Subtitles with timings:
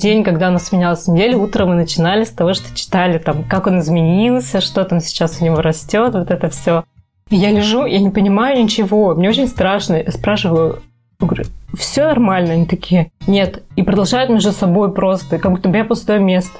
[0.00, 3.78] день, когда нас сменялась неделя, утром мы начинали с того, что читали, там, как он
[3.80, 6.84] изменился, что там сейчас у него растет, вот это все.
[7.28, 9.96] И я лежу, я не понимаю ничего, мне очень страшно.
[9.96, 10.82] Я спрашиваю,
[11.20, 11.44] говорю,
[11.74, 12.54] все нормально?
[12.54, 13.62] Они такие, нет.
[13.76, 16.58] И продолжают между собой просто, как будто у меня пустое место.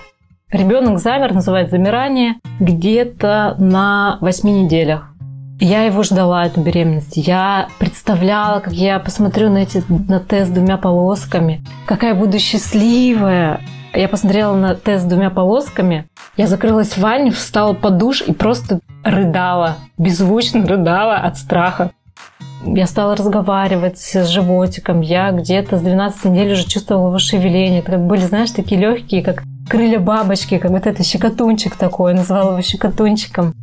[0.51, 5.10] Ребенок замер, называется замирание, где-то на восьми неделях.
[5.61, 7.19] Я его ждала, эту беременность.
[7.19, 13.61] Я представляла, как я посмотрю на, эти, на тест двумя полосками, какая буду счастливая.
[13.93, 16.07] Я посмотрела на тест двумя полосками,
[16.39, 21.91] я закрылась в ванне, встала под душ и просто рыдала, беззвучно рыдала от страха.
[22.65, 25.03] Я стала разговаривать с животиком.
[25.03, 27.81] Я где-то с 12 недель уже чувствовала его шевеление.
[27.81, 32.13] Это как были, знаешь, такие легкие, как крылья бабочки, как вот это щекотунчик такой.
[32.13, 33.55] Я называла его щекотунчиком.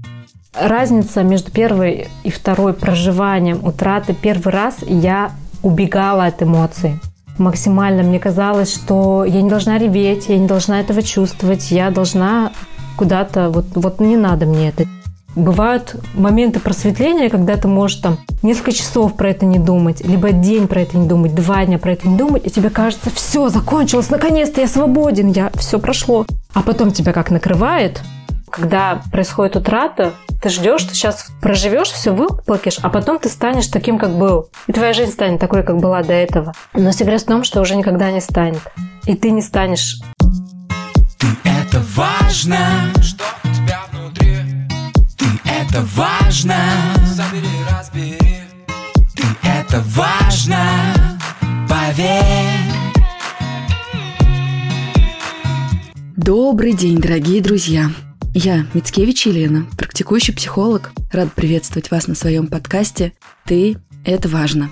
[0.59, 4.13] Разница между первой и второй проживанием утраты.
[4.13, 6.99] Первый раз я убегала от эмоций.
[7.37, 12.51] Максимально мне казалось, что я не должна реветь, я не должна этого чувствовать, я должна
[12.97, 14.85] куда-то, вот, вот не надо мне это.
[15.35, 20.67] Бывают моменты просветления, когда ты можешь там несколько часов про это не думать, либо день
[20.67, 24.09] про это не думать, два дня про это не думать, и тебе кажется, все, закончилось,
[24.09, 26.25] наконец-то я свободен, я все прошло.
[26.55, 28.01] А потом тебя как накрывает,
[28.49, 33.97] когда происходит утрата, ты ждешь, что сейчас проживешь, все выплакишь, а потом ты станешь таким,
[33.97, 34.49] как был.
[34.67, 36.53] И твоя жизнь станет такой, как была до этого.
[36.73, 38.61] Но секрет в том, что уже никогда не станет.
[39.05, 39.99] И ты не станешь.
[41.17, 42.57] Ты это важно,
[43.01, 44.37] что у тебя внутри.
[45.17, 46.55] Ты это важно.
[47.05, 48.17] Забери, разбери.
[49.15, 50.59] Ты это важно,
[51.67, 52.67] поверь.
[56.15, 57.89] Добрый день, дорогие друзья!
[58.39, 60.91] Я Мицкевич Елена, практикующий психолог.
[61.11, 63.13] Рад приветствовать вас на своем подкасте
[63.45, 64.71] «Ты– это важно».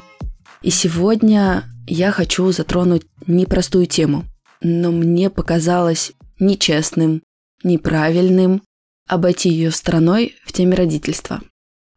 [0.61, 4.25] И сегодня я хочу затронуть непростую тему,
[4.61, 7.23] но мне показалось нечестным,
[7.63, 8.61] неправильным
[9.07, 11.41] обойти ее стороной в теме родительства.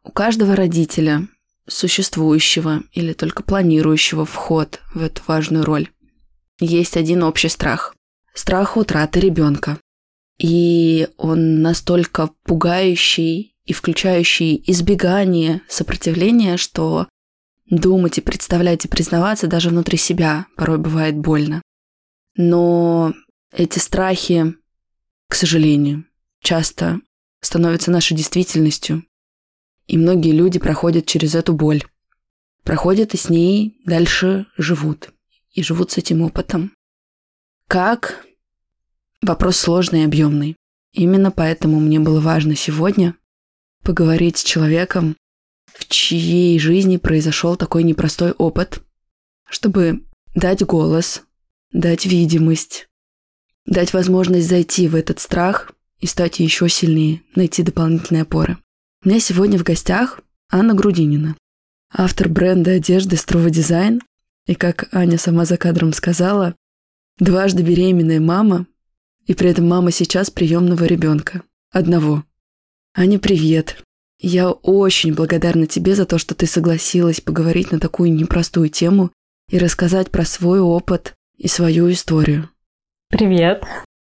[0.03, 1.27] У каждого родителя,
[1.67, 5.87] существующего или только планирующего вход в эту важную роль,
[6.59, 7.93] есть один общий страх–
[8.33, 9.77] страх утраты ребенка.
[10.39, 17.07] И он настолько пугающий и включающий избегание сопротивления, что
[17.69, 21.61] думать и представлять и признаваться даже внутри себя порой бывает больно.
[22.35, 23.13] Но
[23.51, 24.55] эти страхи,
[25.27, 26.05] к сожалению,
[26.41, 26.99] часто
[27.41, 29.03] становятся нашей действительностью.
[29.87, 31.83] И многие люди проходят через эту боль.
[32.63, 35.11] Проходят и с ней дальше живут.
[35.51, 36.71] И живут с этим опытом.
[37.67, 38.25] Как
[39.21, 40.55] Вопрос сложный и объемный.
[40.93, 43.15] Именно поэтому мне было важно сегодня
[43.83, 45.15] поговорить с человеком,
[45.73, 48.81] в чьей жизни произошел такой непростой опыт,
[49.49, 50.03] чтобы
[50.35, 51.23] дать голос,
[51.71, 52.87] дать видимость,
[53.65, 58.57] дать возможность зайти в этот страх и стать еще сильнее, найти дополнительные опоры.
[59.03, 61.35] У меня сегодня в гостях Анна Грудинина,
[61.91, 64.01] автор бренда одежды Струва Дизайн,
[64.45, 66.55] и, как Аня сама за кадром сказала,
[67.19, 68.65] дважды беременная мама,
[69.29, 71.43] и при этом мама сейчас приемного ребенка.
[71.71, 72.23] Одного.
[72.97, 73.77] Аня, привет.
[74.19, 79.11] Я очень благодарна тебе за то, что ты согласилась поговорить на такую непростую тему
[79.47, 82.49] и рассказать про свой опыт и свою историю.
[83.11, 83.63] Привет.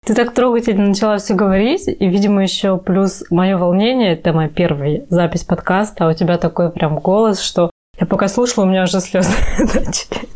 [0.05, 5.05] Ты так трогательно начала все говорить, и, видимо, еще плюс мое волнение, это моя первая
[5.09, 9.01] запись подкаста, а у тебя такой прям голос, что я пока слушала, у меня уже
[9.01, 10.29] слезы начали.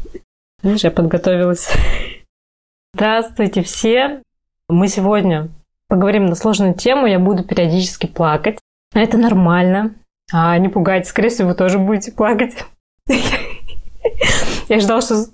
[0.64, 1.70] Видишь, я подготовилась.
[2.94, 4.22] Здравствуйте все!
[4.68, 5.50] Мы сегодня
[5.88, 8.58] поговорим на сложную тему, я буду периодически плакать.
[8.94, 9.96] Это нормально.
[10.34, 12.56] А не пугайтесь, скорее всего, вы тоже будете плакать.
[14.68, 15.26] Я ждала, что...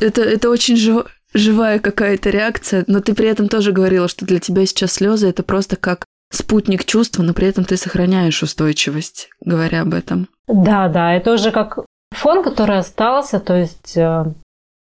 [0.00, 1.06] Это, это очень жив...
[1.32, 5.42] живая какая-то реакция, но ты при этом тоже говорила, что для тебя сейчас слезы это
[5.42, 10.28] просто как спутник чувства, но при этом ты сохраняешь устойчивость, говоря об этом.
[10.46, 11.78] Да, да, это уже как
[12.10, 14.24] фон, который остался, то есть э,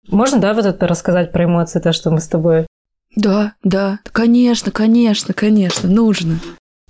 [0.07, 2.65] можно, да, вот это рассказать про эмоции, то, что мы с тобой
[3.15, 6.39] да, да, конечно, конечно, конечно, нужно.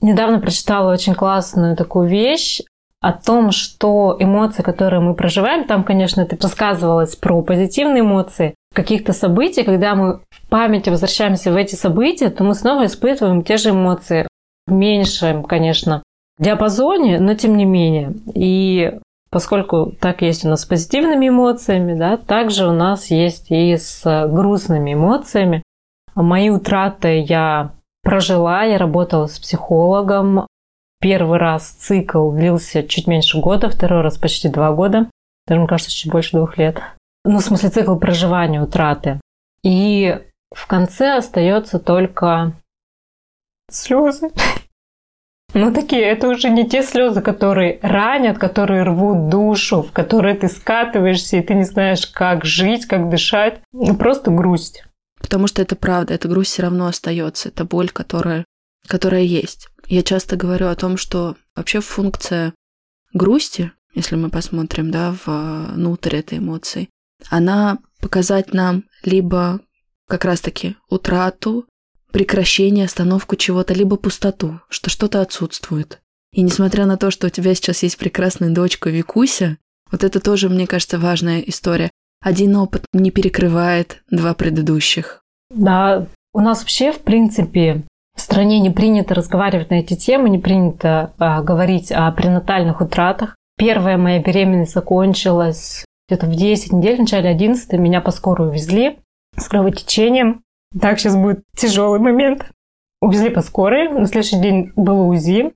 [0.02, 2.62] Недавно прочитала очень классную такую вещь
[3.00, 9.14] о том, что эмоции, которые мы проживаем, там, конечно, это рассказывалось про позитивные эмоции, каких-то
[9.14, 13.70] событий, когда мы в памяти возвращаемся в эти события, то мы снова испытываем те же
[13.70, 14.28] эмоции
[14.68, 16.04] в меньшем, конечно,
[16.40, 18.14] диапазоне, но тем не менее.
[18.34, 19.00] И
[19.30, 24.28] поскольку так есть у нас с позитивными эмоциями, да, также у нас есть и с
[24.28, 25.63] грустными эмоциями.
[26.16, 27.74] Мои утраты я
[28.04, 30.48] прожила, я работала с психологом.
[31.02, 35.10] Первый раз цикл длился чуть меньше года, второй раз почти два года.
[35.48, 36.82] Даже, мне кажется, чуть больше двух лет.
[37.26, 39.20] Ну, в смысле, цикл проживания утраты.
[39.64, 40.20] И
[40.54, 42.54] В конце остается только
[43.70, 44.32] слезы.
[45.56, 50.48] Ну, такие, это уже не те слезы, которые ранят, которые рвут душу, в которые ты
[50.48, 53.62] скатываешься, и ты не знаешь, как жить, как дышать.
[53.72, 54.84] Ну, просто грусть.
[55.24, 58.46] Потому что это правда, эта грусть все равно остается, это боль, которая,
[58.88, 59.70] которая есть.
[59.88, 62.54] Я часто говорю о том, что вообще функция
[63.14, 66.90] грусти, если мы посмотрим, да, внутрь этой эмоции,
[67.30, 69.62] она показать нам либо
[70.08, 71.66] как раз-таки утрату,
[72.12, 76.02] прекращение, остановку чего-то, либо пустоту, что что-то отсутствует.
[76.34, 79.58] И несмотря на то, что у тебя сейчас есть прекрасная дочка Викуся,
[79.92, 81.92] вот это тоже, мне кажется, важная история.
[82.24, 85.24] Один опыт не перекрывает два предыдущих.
[85.50, 87.84] Да, у нас вообще, в принципе,
[88.16, 93.36] в стране не принято разговаривать на эти темы, не принято а, говорить о пренатальных утратах.
[93.58, 99.00] Первая моя беременность закончилась где-то в 10 недель, в начале 11 меня по скорую увезли
[99.36, 100.44] с кровотечением.
[100.80, 102.50] Так, сейчас будет тяжелый момент.
[103.02, 105.52] Увезли по скорой, на следующий день было УЗИ.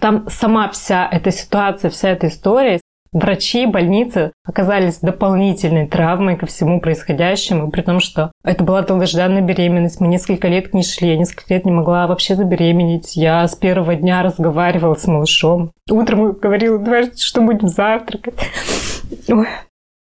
[0.00, 2.80] Там сама вся эта ситуация, вся эта история,
[3.12, 10.00] врачи, больницы оказались дополнительной травмой ко всему происходящему, при том, что это была долгожданная беременность,
[10.00, 13.16] мы несколько лет не шли, я несколько лет не могла вообще забеременеть.
[13.16, 15.72] Я с первого дня разговаривала с малышом.
[15.90, 18.34] Утром говорила, давай, что будем завтракать.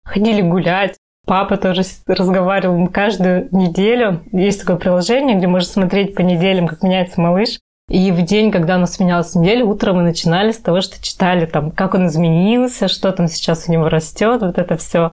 [0.03, 0.97] Ходили гулять.
[1.25, 4.21] Папа тоже разговаривал каждую неделю.
[4.31, 7.59] Есть такое приложение, где можно смотреть по неделям, как меняется малыш.
[7.91, 11.45] И в день, когда у нас менялась неделя, утром мы начинали с того, что читали
[11.45, 15.11] там, как он изменился, что там сейчас у него растет, вот это все.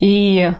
[0.00, 0.50] И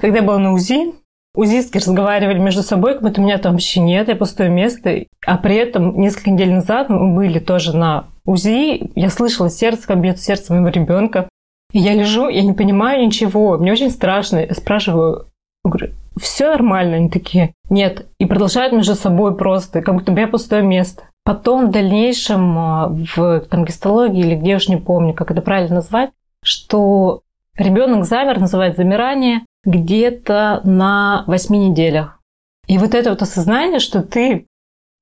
[0.00, 0.94] когда я была на УЗИ,
[1.34, 5.06] УЗИстки разговаривали между собой, как будто меня там вообще нет, я пустое место.
[5.26, 10.00] А при этом несколько недель назад мы были тоже на УЗИ, я слышала сердце, как
[10.00, 11.28] бьет сердце моего ребенка.
[11.72, 14.38] И я лежу, я не понимаю ничего, мне очень страшно.
[14.38, 15.26] Я спрашиваю,
[15.68, 16.96] говорю, все нормально?
[16.96, 18.06] Они такие, нет.
[18.18, 21.04] И продолжают между собой просто, как будто бы я пустое место.
[21.24, 25.76] Потом в дальнейшем а, в там, гистологии или где уж не помню, как это правильно
[25.76, 26.10] назвать,
[26.42, 27.22] что
[27.56, 32.18] ребенок замер, называют замирание, где-то на восьми неделях.
[32.66, 34.46] И вот это вот осознание, что ты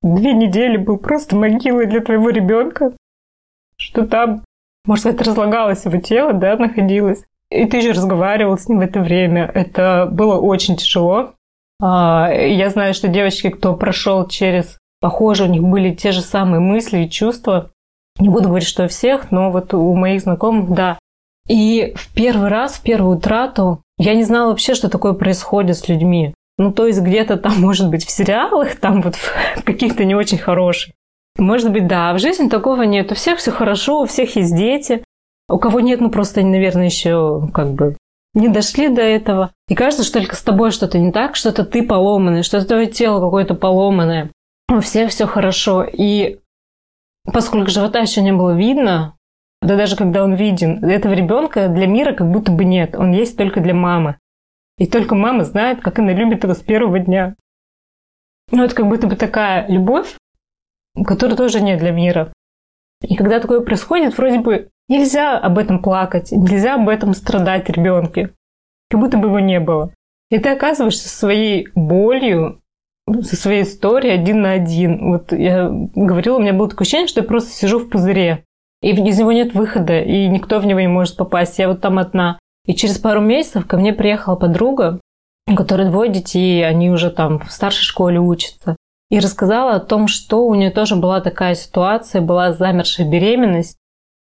[0.02, 2.92] две недели был просто могилой для твоего ребенка,
[3.76, 4.42] что там
[4.88, 7.24] может, это разлагалось его тело, да, находилось.
[7.50, 9.50] И ты же разговаривал с ним в это время.
[9.54, 11.32] Это было очень тяжело.
[11.80, 16.60] А, я знаю, что девочки, кто прошел через похоже, у них были те же самые
[16.60, 17.70] мысли и чувства.
[18.18, 20.98] Не буду говорить, что у всех, но вот у моих знакомых, да.
[21.48, 25.88] И в первый раз, в первую утрату, я не знала вообще, что такое происходит с
[25.88, 26.34] людьми.
[26.58, 30.38] Ну, то есть где-то там, может быть, в сериалах, там вот в каких-то не очень
[30.38, 30.92] хороших.
[31.38, 32.12] Может быть, да.
[32.12, 33.12] В жизни такого нет.
[33.12, 35.04] У всех все хорошо, у всех есть дети.
[35.48, 37.96] У кого нет, ну просто они, наверное, еще как бы
[38.34, 39.52] не дошли до этого.
[39.68, 43.20] И кажется, что только с тобой что-то не так, что-то ты поломанный, что-то твое тело
[43.20, 44.30] какое-то поломанное.
[44.70, 45.82] У всех все хорошо.
[45.82, 46.38] И
[47.24, 49.16] поскольку живота еще не было видно,
[49.62, 52.94] да даже когда он виден, этого ребенка для мира как будто бы нет.
[52.94, 54.18] Он есть только для мамы.
[54.76, 57.34] И только мама знает, как она любит его с первого дня.
[58.50, 60.14] Ну, это как будто бы такая любовь,
[61.04, 62.32] который тоже не для мира.
[63.02, 68.30] И когда такое происходит, вроде бы нельзя об этом плакать, нельзя об этом страдать ребенке,
[68.90, 69.92] как будто бы его не было.
[70.30, 72.60] И ты оказываешься своей болью,
[73.22, 75.12] со своей историей один на один.
[75.12, 78.44] Вот я говорила, у меня было такое ощущение, что я просто сижу в пузыре,
[78.82, 81.58] и из него нет выхода, и никто в него не может попасть.
[81.58, 82.38] Я вот там одна.
[82.66, 85.00] И через пару месяцев ко мне приехала подруга,
[85.50, 88.76] у которой двое детей, они уже там в старшей школе учатся
[89.10, 93.78] и рассказала о том, что у нее тоже была такая ситуация, была замершая беременность.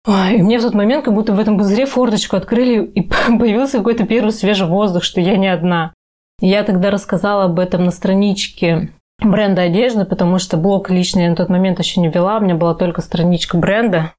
[0.06, 3.02] И мне в тот момент как будто в этом пузыре форточку открыли, и
[3.38, 5.92] появился какой-то первый свежий воздух, что я не одна.
[6.40, 11.30] И я тогда рассказала об этом на страничке бренда одежды, потому что блог личный я
[11.30, 14.14] на тот момент еще не вела, у меня была только страничка бренда.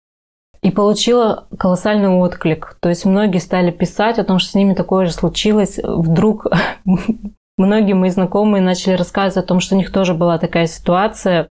[0.62, 2.77] И получила колоссальный отклик.
[2.82, 5.80] То есть многие стали писать о том, что с ними такое же случилось.
[5.84, 6.46] Вдруг
[7.58, 11.48] Многие мои знакомые начали рассказывать о том, что у них тоже была такая ситуация,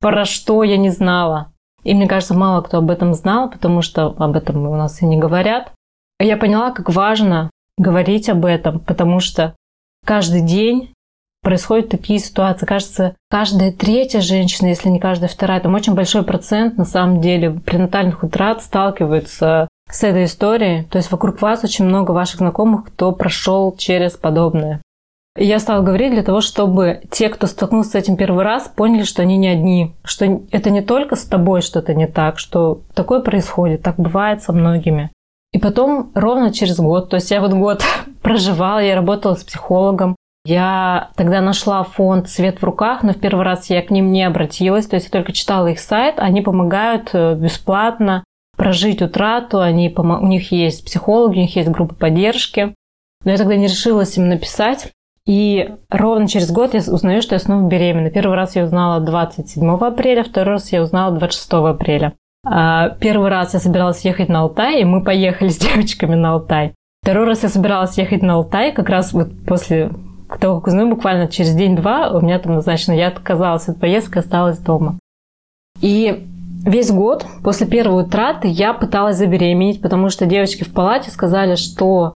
[0.00, 1.52] про что я не знала.
[1.84, 5.06] И мне кажется, мало кто об этом знал, потому что об этом у нас и
[5.06, 5.72] не говорят.
[6.18, 9.54] Я поняла, как важно говорить об этом, потому что
[10.04, 10.92] каждый день
[11.42, 12.66] происходят такие ситуации.
[12.66, 17.52] Кажется, каждая третья женщина, если не каждая вторая, там очень большой процент на самом деле
[17.52, 20.84] пренатальных утрат сталкиваются с этой историей.
[20.84, 24.82] То есть вокруг вас очень много ваших знакомых, кто прошел через подобное.
[25.36, 29.22] Я стала говорить для того, чтобы те, кто столкнулся с этим первый раз, поняли, что
[29.22, 33.82] они не одни, что это не только с тобой что-то не так, что такое происходит,
[33.82, 35.10] так бывает со многими.
[35.52, 37.82] И потом ровно через год, то есть я вот год
[38.22, 43.44] проживала, я работала с психологом, Я тогда нашла фонд «Свет в руках», но в первый
[43.44, 47.10] раз я к ним не обратилась, то есть я только читала их сайт, они помогают
[47.14, 48.22] э, бесплатно
[48.56, 52.74] прожить утрату, они, у них есть психологи, у них есть группа поддержки.
[53.24, 54.92] Но я тогда не решилась им написать.
[55.26, 58.10] И ровно через год я узнаю, что я снова беременна.
[58.10, 62.14] Первый раз я узнала 27 апреля, второй раз я узнала 26 апреля.
[62.48, 66.74] А, первый раз я собиралась ехать на Алтай, и мы поехали с девочками на Алтай.
[67.02, 69.90] Второй раз я собиралась ехать на Алтай, как раз вот после
[70.40, 74.58] того, как узнаю, буквально через день-два у меня там назначено, я отказалась от поездки, осталась
[74.58, 74.98] дома.
[75.80, 76.26] И
[76.64, 82.14] весь год после первой утраты я пыталась забеременеть, потому что девочки в палате сказали, что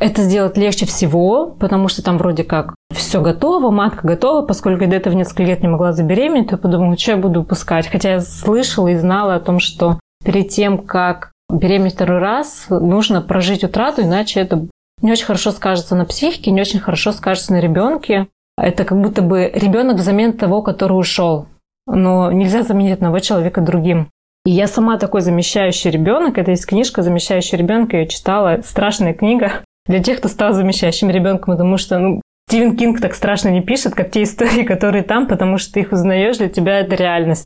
[0.00, 4.96] это сделать легче всего, потому что там вроде как все готово, матка готова, поскольку до
[4.96, 7.86] этого несколько лет не могла забеременеть, то я подумала, что я буду упускать.
[7.86, 13.20] Хотя я слышала и знала о том, что перед тем, как беременеть второй раз, нужно
[13.20, 14.66] прожить утрату, иначе это
[15.02, 18.26] не очень хорошо скажется на психике, не очень хорошо скажется на ребенке.
[18.56, 21.46] Это как будто бы ребенок взамен того, который ушел.
[21.86, 24.08] Но нельзя заменить одного человека другим.
[24.46, 26.38] И я сама такой замещающий ребенок.
[26.38, 27.98] Это есть книжка «Замещающий ребенка».
[27.98, 28.60] Я читала.
[28.62, 33.48] Страшная книга для тех, кто стал замещающим ребенком, потому что ну, Стивен Кинг так страшно
[33.48, 36.94] не пишет, как те истории, которые там, потому что ты их узнаешь, для тебя это
[36.94, 37.44] реальность.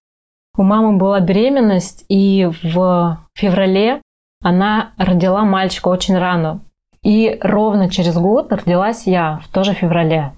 [0.57, 4.01] У мамы была беременность, и в феврале
[4.43, 6.61] она родила мальчика очень рано.
[7.03, 10.33] И ровно через год родилась я, в тоже феврале.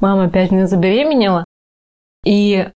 [0.00, 1.44] Мама опять меня забеременела.
[2.24, 2.68] И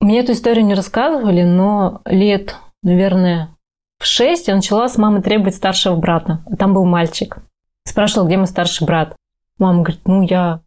[0.00, 3.50] мне эту историю не рассказывали, но лет, наверное,
[3.98, 6.42] в шесть я начала с мамы требовать старшего брата.
[6.58, 7.38] Там был мальчик.
[7.84, 9.14] Спрашивала, где мой старший брат.
[9.58, 10.60] Мама говорит, ну я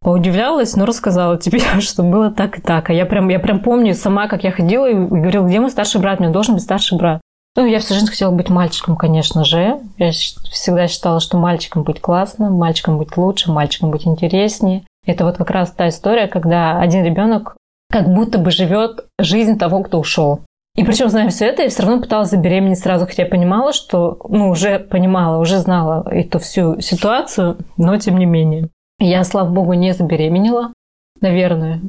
[0.00, 2.90] поудивлялась, но рассказала тебе, что было так и так.
[2.90, 6.00] А я прям, я прям помню сама, как я ходила и говорила, где мой старший
[6.00, 7.20] брат, мне должен быть старший брат.
[7.56, 9.80] Ну, я всю жизнь хотела быть мальчиком, конечно же.
[9.96, 14.84] Я всегда считала, что мальчиком быть классно, мальчиком быть лучше, мальчиком быть интереснее.
[15.06, 17.56] Это вот как раз та история, когда один ребенок
[17.90, 20.40] как будто бы живет жизнь того, кто ушел.
[20.76, 24.18] И причем, зная все это, я все равно пыталась забеременеть сразу, хотя я понимала, что,
[24.28, 28.68] ну, уже понимала, уже знала эту всю ситуацию, но тем не менее.
[28.98, 30.72] Я, слава богу, не забеременела,
[31.20, 31.80] наверное.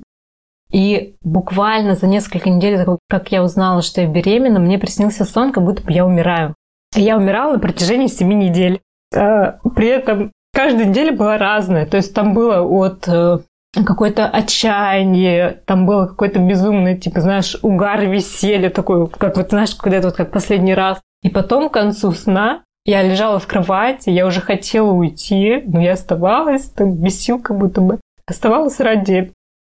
[0.71, 5.63] И буквально за несколько недель, как я узнала, что я беременна, мне приснился сон, как
[5.63, 6.55] будто бы я умираю.
[6.95, 8.81] Я умирала на протяжении семи недель.
[9.15, 11.85] А, при этом каждая неделя была разная.
[11.85, 13.39] То есть там было от э,
[13.73, 20.07] какое-то отчаяние, там было какое-то безумное, типа, знаешь, угар веселья такой, как вот, знаешь, когда-то
[20.07, 20.99] вот как последний раз.
[21.23, 25.93] И потом к концу сна я лежала в кровати, я уже хотела уйти, но я
[25.93, 27.99] оставалась, там, без сил как будто бы.
[28.25, 29.31] Оставалась ради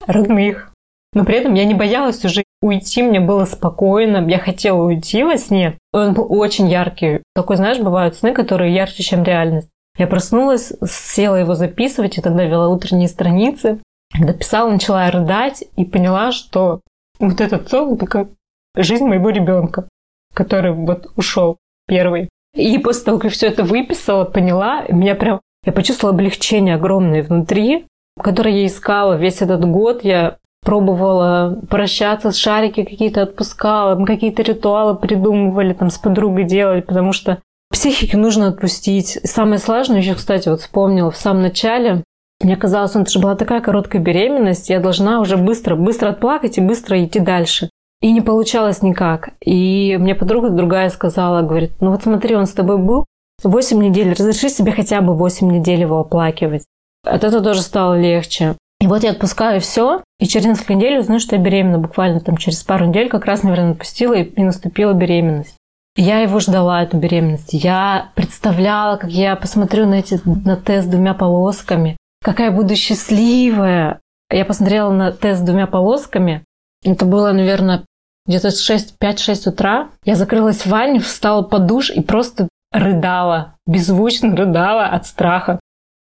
[0.05, 0.73] родных.
[1.13, 5.37] Но при этом я не боялась уже уйти, мне было спокойно, я хотела уйти во
[5.37, 5.77] сне.
[5.93, 7.21] Он был очень яркий.
[7.33, 9.69] Такой, знаешь, бывают сны, которые ярче, чем реальность.
[9.97, 13.79] Я проснулась, села его записывать, и тогда вела утренние страницы.
[14.13, 16.81] Когда писала, начала рыдать и поняла, что
[17.19, 18.29] вот этот сон– это как
[18.75, 19.87] жизнь моего ребенка,
[20.33, 22.29] который вот ушел первый.
[22.55, 27.87] И после того, как все это выписала, поняла, меня прям я почувствовала облегчение огромное внутри,
[28.21, 30.03] которое я искала весь этот год.
[30.03, 37.11] Я пробовала прощаться, шарики какие-то отпускала, мы какие-то ритуалы придумывали, там с подругой делали, потому
[37.11, 37.39] что
[37.71, 39.17] психике нужно отпустить.
[39.21, 42.03] И самое сложное еще, кстати, вот вспомнила в самом начале,
[42.41, 46.57] мне казалось, ну, это же была такая короткая беременность, я должна уже быстро, быстро отплакать
[46.57, 47.69] и быстро идти дальше.
[47.99, 49.31] И не получалось никак.
[49.43, 53.05] И мне подруга другая сказала, говорит, ну вот смотри, он с тобой был
[53.43, 56.65] 8 недель, разреши себе хотя бы 8 недель его оплакивать.
[57.03, 58.55] От этого тоже стало легче.
[58.79, 61.79] И вот я отпускаю все, и через несколько недель узнаю, что я беременна.
[61.79, 65.56] Буквально там через пару недель как раз, наверное, отпустила, и, и наступила беременность.
[65.97, 67.53] Я его ждала, эту беременность.
[67.53, 73.99] Я представляла, как я посмотрю на, эти, на тест двумя полосками, какая буду счастливая.
[74.29, 76.43] Я посмотрела на тест двумя полосками.
[76.85, 77.83] Это было, наверное,
[78.27, 79.89] где-то 5-6 утра.
[80.05, 85.59] Я закрылась в ванне, встала под душ и просто рыдала, беззвучно рыдала от страха.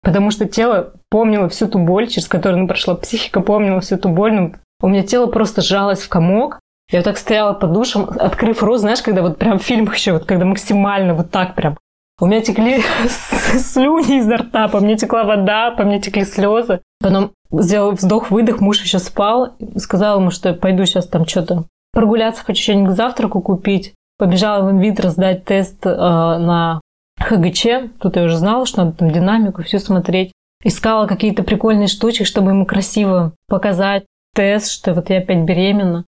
[0.04, 2.96] Потому что тело помнило всю ту боль, через которую она прошла.
[2.96, 4.34] Психика помнила всю ту боль.
[4.34, 4.52] Но
[4.82, 6.60] у меня тело просто сжалось в комок.
[6.90, 10.14] Я вот так стояла под душем, открыв рот, знаешь, когда вот прям в фильмах еще,
[10.14, 11.78] вот когда максимально вот так прям.
[12.20, 16.82] У меня текли слюни изо рта, по мне текла вода, по мне текли слезы.
[17.00, 22.44] Потом сделал вздох-выдох, муж еще спал, сказал ему, что я пойду сейчас там что-то прогуляться,
[22.44, 23.94] хочу что-нибудь к завтраку купить.
[24.18, 26.82] Побежала в инвитро сдать тест э, на
[27.20, 27.66] ХГЧ.
[28.00, 30.32] Тут я уже знала, что надо там динамику, все смотреть.
[30.64, 36.06] Искала какие-то прикольные штучки, чтобы ему красиво показать тест, что вот я опять беременна.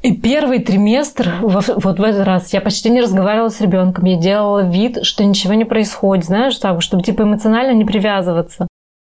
[0.00, 4.04] И первый триместр, вот в этот раз, я почти не разговаривала с ребенком.
[4.04, 8.68] Я делала вид, что ничего не происходит, знаешь, так, чтобы типа эмоционально не привязываться.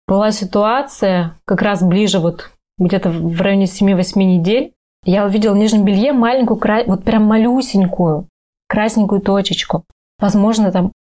[0.08, 4.72] была ситуация, как раз ближе вот где-то в районе 7-8 недель,
[5.04, 8.26] я увидела в нижнем белье маленькую, вот прям малюсенькую,
[8.68, 9.84] красненькую точечку.
[10.18, 10.92] Возможно, там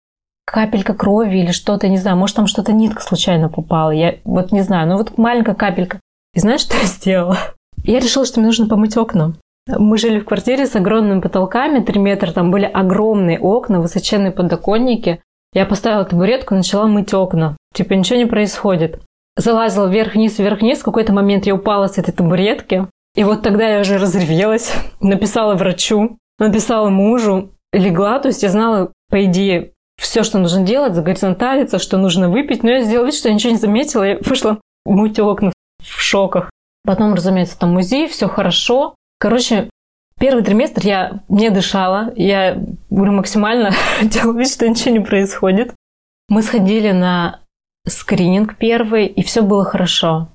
[0.47, 3.91] капелька крови или что-то, не знаю, может, там что-то нитка случайно попала.
[3.91, 6.01] Я вот не знаю, ну вот маленькая капелька.
[6.35, 7.39] И знаешь, что я сделала?
[7.83, 9.35] Я решила, что мне нужно помыть окна.
[9.79, 15.23] Мы жили в квартире с огромными потолками, 3 метра, там были огромные окна, высоченные подоконники.
[15.53, 17.57] Я поставила табуретку начала мыть окна.
[17.75, 19.00] Типа ничего не происходит.
[19.37, 20.81] Залазила вверх-вниз, вверх-вниз.
[20.81, 22.87] В какой-то момент я упала с этой табуретки.
[23.17, 28.19] И вот тогда я уже разревелась, написала врачу, написала мужу, легла.
[28.21, 32.62] То есть я знала, по идее, все, что нужно делать, загоризонталиться, что нужно выпить.
[32.62, 34.05] Но я сделала вид, что я ничего не заметила.
[34.05, 36.50] Я пошла мыть окна в шоках.
[36.85, 38.95] Потом, разумеется, там музей, все хорошо.
[39.21, 39.69] Короче,
[40.19, 42.11] первый триместр я не дышала.
[42.17, 42.57] Я
[42.89, 43.73] говорю, максимально
[44.03, 45.75] делала вид, что ничего не происходит.
[46.31, 47.41] Мы сходили на
[47.87, 50.29] скрининг первый, и все было хорошо.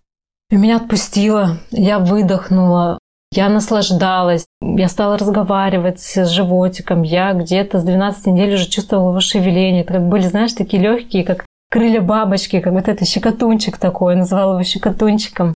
[0.51, 2.99] И меня отпустило, я выдохнула,
[3.31, 9.19] я наслаждалась, я стала разговаривать с животиком, я где-то с 12 недель уже чувствовала его
[9.19, 9.81] шевеление.
[9.81, 14.53] Это как были, знаешь, такие легкие, как крылья бабочки, как вот это щекотунчик такой, называла
[14.53, 15.55] его щекотунчиком.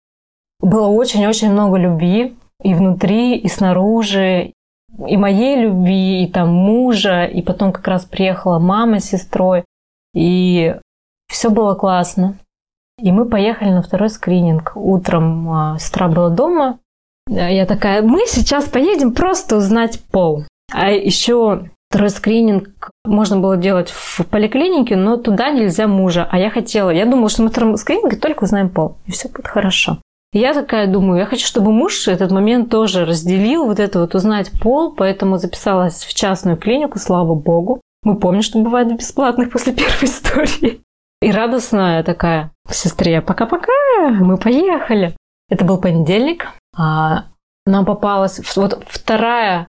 [0.62, 4.53] Было очень-очень много любви и внутри, и снаружи,
[5.07, 9.63] и моей любви, и там мужа, и потом как раз приехала мама с сестрой,
[10.13, 10.75] и
[11.27, 12.37] все было классно.
[12.99, 14.71] И мы поехали на второй скрининг.
[14.75, 16.79] Утром а, сестра была дома.
[17.29, 20.45] Я такая, мы сейчас поедем просто узнать пол.
[20.73, 26.27] А еще второй скрининг можно было делать в поликлинике, но туда нельзя мужа.
[26.31, 28.97] А я хотела, я думала, что мы втором скрининге только узнаем пол.
[29.05, 29.99] И все будет хорошо.
[30.34, 34.51] Я такая думаю, я хочу, чтобы муж этот момент тоже разделил, вот это вот узнать
[34.62, 37.81] пол, поэтому записалась в частную клинику, слава богу.
[38.03, 40.81] Мы помним, что бывает бесплатных после первой истории.
[41.22, 43.72] И радостная такая к сестре, пока-пока,
[44.10, 45.15] мы поехали.
[45.50, 47.25] Это был понедельник, а
[47.65, 49.67] нам попалась вот вторая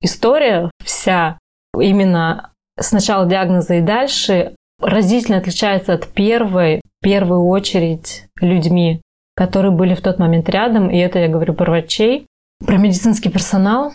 [0.00, 1.38] история вся,
[1.78, 9.00] именно с начала диагноза и дальше, разительно отличается от первой, в первую очередь людьми,
[9.36, 12.26] которые были в тот момент рядом, и это я говорю про врачей,
[12.64, 13.92] про медицинский персонал,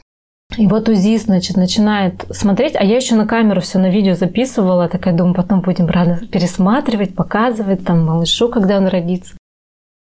[0.57, 4.89] и вот УЗИ, значит, начинает смотреть, а я еще на камеру все на видео записывала,
[4.89, 9.35] такая думаю, потом будем рано пересматривать, показывать там малышу, когда он родится.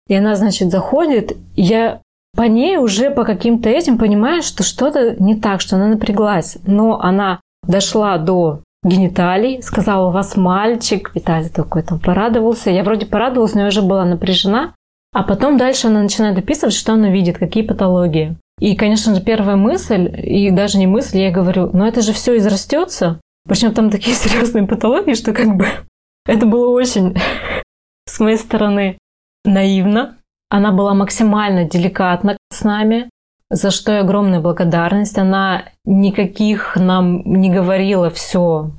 [0.07, 2.01] И она, значит, заходит, и я
[2.37, 6.59] по ней уже по каким-то этим понимаю, что что-то не так, что она напряглась.
[6.67, 11.13] Но она дошла до гениталий, сказала, у вас мальчик.
[11.15, 12.71] Виталий такой там порадовался.
[12.71, 14.75] Я вроде порадовалась, но я уже была напряжена.
[15.15, 18.37] А потом дальше она начинает описывать, что она видит, какие патологии.
[18.59, 22.37] И, конечно же, первая мысль, и даже не мысль, я говорю, ну это же все
[22.37, 23.21] израстется.
[23.49, 25.67] Причем там такие серьезные патологии, что как бы
[26.27, 27.17] это было очень
[28.07, 28.99] с моей стороны
[29.45, 30.19] наивно.
[30.51, 33.09] Она была максимально деликатна с нами,
[33.51, 35.17] за что и огромная благодарность.
[35.17, 38.73] Она никаких нам не говорила все.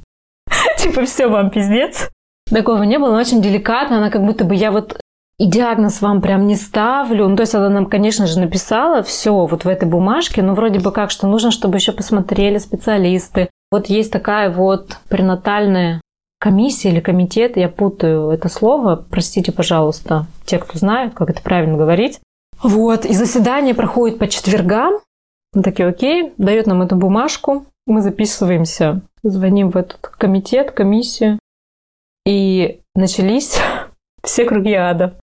[0.77, 2.09] Типа, все вам пиздец.
[2.49, 3.97] Такого не было, но очень деликатно.
[3.97, 4.99] Она как будто бы я вот
[5.37, 7.27] и диагноз вам прям не ставлю.
[7.27, 10.79] Ну, то есть она нам, конечно же, написала все вот в этой бумажке, но вроде
[10.79, 13.49] бы как, что нужно, чтобы еще посмотрели специалисты.
[13.71, 16.01] Вот есть такая вот пренатальная
[16.39, 21.77] комиссия или комитет, я путаю это слово, простите, пожалуйста, те, кто знают, как это правильно
[21.77, 22.19] говорить.
[22.61, 24.99] Вот, и заседание проходит по четвергам.
[25.53, 31.39] Мы такие, окей, дает нам эту бумажку, мы записываемся, звоним в этот комитет, комиссию,
[32.25, 33.57] и начались
[34.23, 35.17] все круги ада.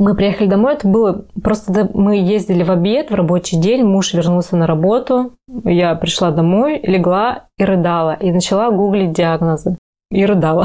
[0.00, 4.56] Мы приехали домой, это было просто мы ездили в обед, в рабочий день, муж вернулся
[4.56, 9.76] на работу, я пришла домой, легла и рыдала, и начала гуглить диагнозы.
[10.10, 10.64] И рыдала.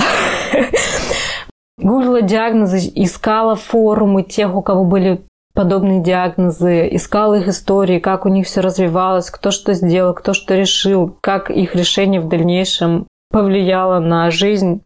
[1.77, 8.29] Гуглила диагнозы, искала форумы тех, у кого были подобные диагнозы, искала их истории, как у
[8.29, 13.99] них все развивалось, кто что сделал, кто что решил, как их решение в дальнейшем повлияло
[13.99, 14.81] на жизнь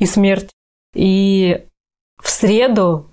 [0.00, 0.50] и смерть.
[0.92, 1.66] И
[2.20, 3.11] в среду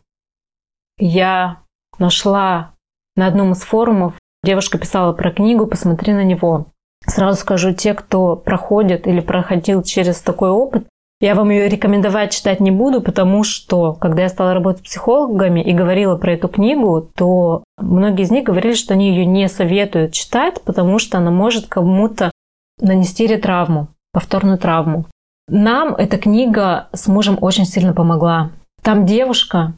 [0.99, 1.59] я
[1.97, 2.73] нашла
[3.15, 6.67] на одном из форумов, девушка писала про книгу «Посмотри на него».
[7.05, 10.87] Сразу скажу, те, кто проходит или проходил через такой опыт,
[11.21, 15.59] я вам ее рекомендовать читать не буду, потому что, когда я стала работать с психологами
[15.59, 20.13] и говорила про эту книгу, то многие из них говорили, что они ее не советуют
[20.13, 22.31] читать, потому что она может кому-то
[22.79, 25.05] нанести ретравму, повторную травму.
[25.49, 28.51] Нам эта книга с мужем очень сильно помогла.
[28.81, 29.73] Там девушка,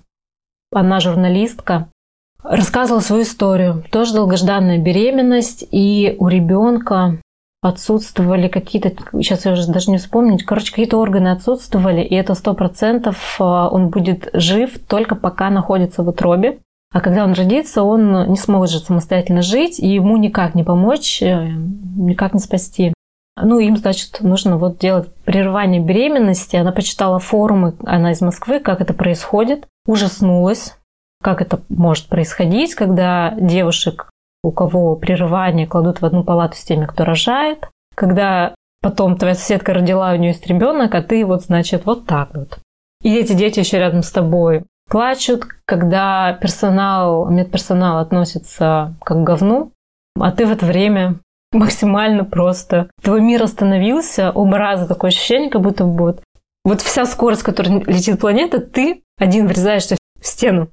[0.71, 1.89] она журналистка,
[2.43, 3.83] рассказывала свою историю.
[3.91, 7.17] Тоже долгожданная беременность, и у ребенка
[7.61, 12.55] отсутствовали какие-то, сейчас я уже даже не вспомнить, короче, какие-то органы отсутствовали, и это сто
[12.55, 16.59] процентов а, он будет жив только пока находится в утробе.
[16.91, 21.47] А когда он родится, он не сможет самостоятельно жить, и ему никак не помочь, э,
[21.95, 22.93] никак не спасти.
[23.41, 26.57] Ну, им, значит, нужно вот делать прерывание беременности.
[26.57, 30.77] Она почитала форумы, она из Москвы, как это происходит, ужаснулась,
[31.23, 34.09] как это может происходить, когда девушек,
[34.43, 39.73] у кого прерывание, кладут в одну палату с теми, кто рожает, когда потом твоя соседка
[39.73, 42.59] родила, у нее есть ребенок, а ты вот, значит, вот так вот.
[43.01, 49.71] И эти дети еще рядом с тобой плачут, когда персонал, медперсонал относится как к говну,
[50.19, 51.19] а ты в это время
[51.51, 52.89] максимально просто.
[53.01, 56.21] Твой мир остановился, оба раза такое ощущение, как будто вот,
[56.63, 60.69] вот вся скорость, которой летит планета, ты один врезаешься в стену.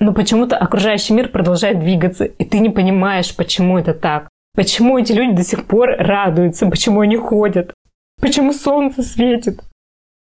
[0.00, 4.28] Но почему-то окружающий мир продолжает двигаться, и ты не понимаешь, почему это так.
[4.54, 7.74] Почему эти люди до сих пор радуются, почему они ходят,
[8.20, 9.60] почему солнце светит.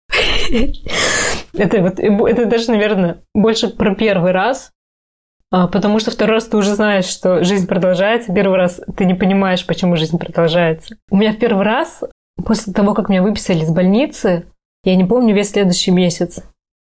[1.53, 4.71] Это, вот, это даже, наверное, больше про первый раз,
[5.51, 9.65] потому что второй раз ты уже знаешь, что жизнь продолжается, первый раз ты не понимаешь,
[9.65, 10.95] почему жизнь продолжается.
[11.09, 12.03] У меня в первый раз,
[12.43, 14.45] после того, как меня выписали из больницы,
[14.83, 16.43] я не помню весь следующий месяц.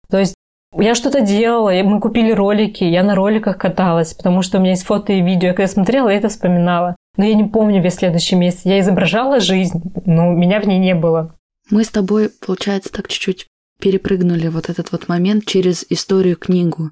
[0.08, 0.34] То есть
[0.76, 4.84] я что-то делала, мы купили ролики, я на роликах каталась, потому что у меня есть
[4.84, 5.48] фото и видео.
[5.48, 6.96] Я когда смотрела, я это вспоминала.
[7.16, 8.60] Но я не помню весь следующий месяц.
[8.64, 11.34] Я изображала жизнь, но меня в ней не было.
[11.70, 13.46] Мы с тобой, получается, так чуть-чуть
[13.80, 16.90] перепрыгнули вот этот вот момент через историю-книгу.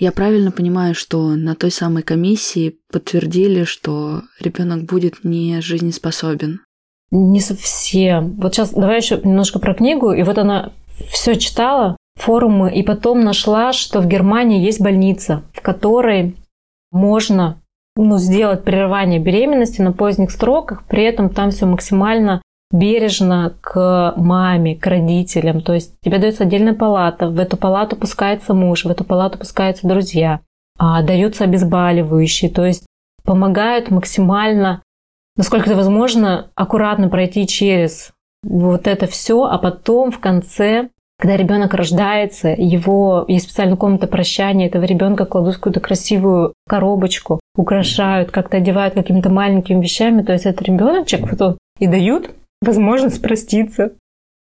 [0.00, 6.60] Я правильно понимаю, что на той самой комиссии подтвердили, что ребенок будет не жизнеспособен?
[7.10, 8.32] Не совсем.
[8.40, 10.12] Вот сейчас давай еще немножко про книгу.
[10.12, 10.72] И вот она
[11.12, 16.34] все читала, форумы, и потом нашла, что в Германии есть больница, в которой
[16.90, 17.60] можно
[17.94, 24.76] ну, сделать прерывание беременности на поздних сроках, при этом там все максимально бережно к маме,
[24.76, 25.60] к родителям.
[25.60, 29.88] То есть тебе дается отдельная палата, в эту палату пускается муж, в эту палату пускаются
[29.88, 30.40] друзья,
[30.78, 32.86] а, даются обезболивающие, то есть
[33.24, 34.82] помогают максимально,
[35.36, 40.88] насколько это возможно, аккуратно пройти через вот это все, а потом в конце
[41.20, 47.40] когда ребенок рождается, его есть специальная комната прощания, этого ребенка кладут в какую-то красивую коробочку,
[47.56, 50.22] украшают, как-то одевают какими-то маленькими вещами.
[50.22, 52.30] То есть этот ребеночек вот он, и дают
[52.60, 53.92] возможность проститься,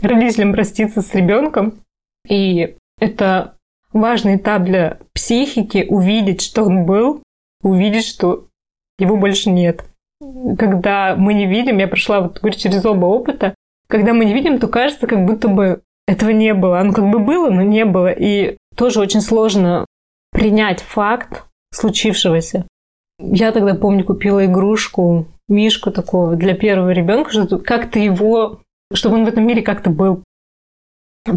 [0.00, 1.80] родителям проститься с ребенком.
[2.28, 3.54] И это
[3.92, 7.22] важный этап для психики увидеть, что он был,
[7.62, 8.46] увидеть, что
[8.98, 9.84] его больше нет.
[10.58, 13.54] Когда мы не видим, я прошла вот говорю, через оба опыта,
[13.88, 16.80] когда мы не видим, то кажется, как будто бы этого не было.
[16.80, 18.10] Оно как бы было, но не было.
[18.10, 19.86] И тоже очень сложно
[20.32, 22.66] принять факт случившегося.
[23.18, 28.60] Я тогда, помню, купила игрушку, мишку такого для первого ребенка, что как-то его,
[28.92, 30.22] чтобы он в этом мире как-то был.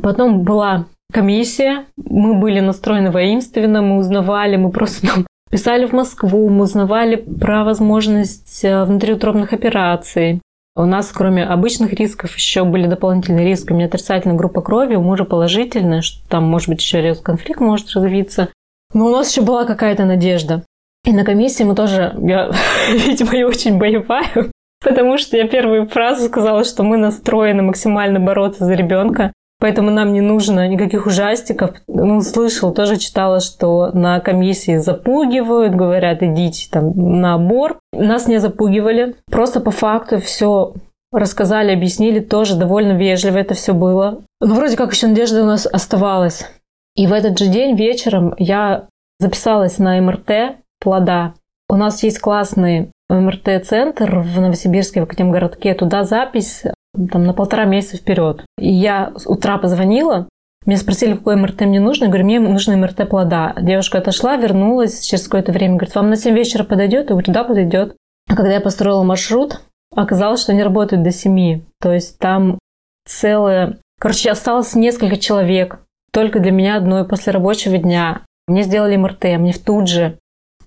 [0.02, 6.50] Потом была комиссия, мы были настроены воинственно, мы узнавали, мы просто там писали в Москву,
[6.50, 10.42] мы узнавали про возможность э, внутриутробных операций.
[10.76, 13.74] У нас, кроме обычных рисков, еще были дополнительные риски.
[13.74, 17.60] У меня отрицательная группа крови, у мужа положительная, что там, может быть, еще резкий конфликт
[17.60, 18.50] может развиться.
[18.94, 20.64] Но у нас еще была какая-то надежда.
[21.06, 22.52] И на комиссии мы тоже, я,
[22.92, 24.52] видимо, не очень боевая,
[24.84, 30.12] потому что я первую фразу сказала, что мы настроены максимально бороться за ребенка поэтому нам
[30.12, 31.76] не нужно никаких ужастиков.
[31.88, 37.80] Ну, слышал, тоже читала, что на комиссии запугивают, говорят, идите там на обор.
[37.94, 40.74] Нас не запугивали, просто по факту все
[41.14, 44.22] рассказали, объяснили, тоже довольно вежливо это все было.
[44.42, 46.50] Но вроде как еще надежда у нас оставалась.
[46.96, 48.88] И в этот же день вечером я
[49.20, 51.34] записалась на МРТ плода.
[51.70, 55.74] У нас есть классный МРТ-центр в Новосибирске, в Академгородке.
[55.74, 56.64] Туда запись
[57.12, 58.44] там, на полтора месяца вперед.
[58.58, 60.28] И я с утра позвонила,
[60.66, 62.06] меня спросили, какой МРТ мне нужно.
[62.06, 63.56] Я говорю, мне нужно МРТ плода.
[63.60, 65.76] Девушка отошла, вернулась через какое-то время.
[65.76, 67.10] Говорит, вам на 7 вечера подойдет?
[67.10, 67.96] Я говорю, да, подойдет.
[68.30, 69.62] А когда я построила маршрут,
[69.96, 71.62] оказалось, что они работают до 7.
[71.80, 72.60] То есть там
[73.08, 73.80] целое...
[74.00, 75.80] Короче, осталось несколько человек.
[76.14, 78.22] Только для меня одной после рабочего дня.
[78.48, 80.20] Мне сделали МРТ, мне в тут же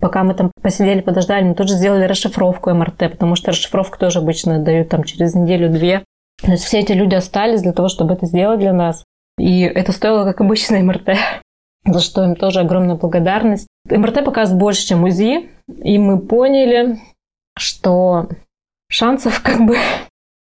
[0.04, 4.18] Пока мы там посидели, подождали, мы тут же сделали расшифровку МРТ, потому что расшифровку тоже
[4.18, 6.04] обычно дают там через неделю-две.
[6.42, 9.02] То есть все эти люди остались для того, чтобы это сделать для нас.
[9.38, 11.16] И это стоило, как обычно, МРТ,
[11.86, 13.66] за что им тоже огромная благодарность.
[13.88, 15.48] МРТ показывает больше, чем УЗИ,
[15.82, 16.98] и мы поняли,
[17.58, 18.28] что
[18.90, 19.78] шансов как бы...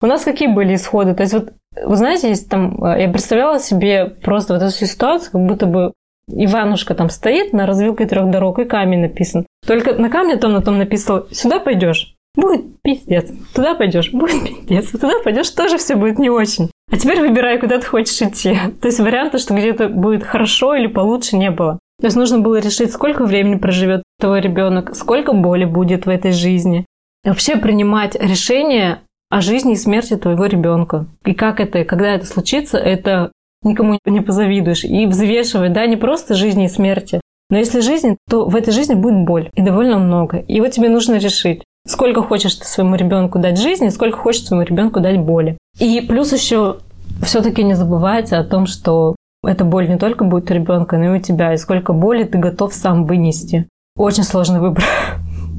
[0.03, 1.15] У нас какие были исходы?
[1.15, 2.77] То есть вот, вы знаете, есть там...
[2.99, 5.93] Я представляла себе просто вот эту ситуацию, как будто бы
[6.29, 9.47] Иванушка там стоит на развилке трех дорог, и камень написан.
[9.67, 12.15] Только на камне там на том написано «Сюда пойдешь».
[12.37, 13.31] будет пиздец.
[13.55, 14.91] Туда пойдешь, будет пиздец.
[14.91, 16.71] Туда пойдешь, тоже все будет не очень.
[16.91, 18.57] А теперь выбирай, куда ты хочешь идти.
[18.81, 21.79] То есть варианта, что где-то будет хорошо или получше, не было.
[22.01, 26.33] То есть нужно было решить, сколько времени проживет твой ребенок, сколько боли будет в этой
[26.33, 26.87] жизни.
[27.25, 31.07] И вообще принимать решение о жизни и смерти твоего ребенка.
[31.25, 33.33] И как это, когда это случится, это
[33.65, 34.85] никому не позавидуешь.
[34.85, 38.95] И взвешивать, да, не просто жизни и смерти, но если жизнь, то в этой жизни
[38.95, 40.39] будет боль, и довольно много.
[40.39, 44.65] И вот тебе нужно решить, сколько хочешь ты своему ребенку дать жизни, сколько хочешь своему
[44.65, 45.59] ребенку дать боли.
[45.79, 46.79] И плюс еще
[47.23, 51.19] все-таки не забывайте о том, что эта боль не только будет у ребенка, но и
[51.19, 53.69] у тебя, и сколько боли ты готов сам вынести.
[53.97, 54.83] Очень сложный выбор.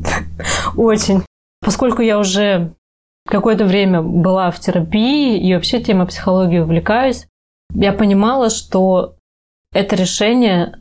[0.76, 1.22] Очень.
[1.64, 2.74] Поскольку я уже
[3.28, 7.28] какое-то время была в терапии и вообще тема психологии увлекаюсь,
[7.74, 9.16] я понимала, что
[9.74, 10.80] это решение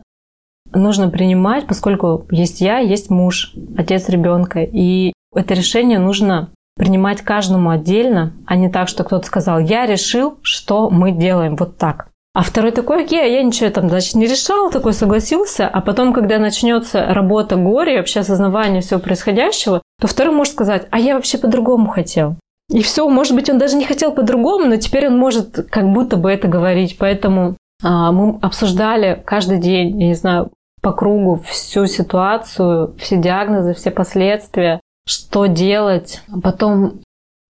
[0.72, 4.60] нужно принимать, поскольку есть я, есть муж, отец ребенка.
[4.60, 10.38] И это решение нужно принимать каждому отдельно, а не так, что кто-то сказал, я решил,
[10.42, 12.08] что мы делаем вот так.
[12.34, 15.68] А второй такой, окей, а я ничего там, значит, не решал, такой согласился.
[15.68, 20.98] А потом, когда начнется работа горе, вообще осознавание всего происходящего, то второй может сказать, а
[20.98, 22.34] я вообще по-другому хотел.
[22.70, 26.16] И все, может быть, он даже не хотел по-другому, но теперь он может как будто
[26.16, 26.96] бы это говорить.
[26.98, 30.50] Поэтому а, мы обсуждали каждый день, я не знаю,
[30.80, 36.22] по кругу всю ситуацию, все диагнозы, все последствия, что делать.
[36.42, 37.00] Потом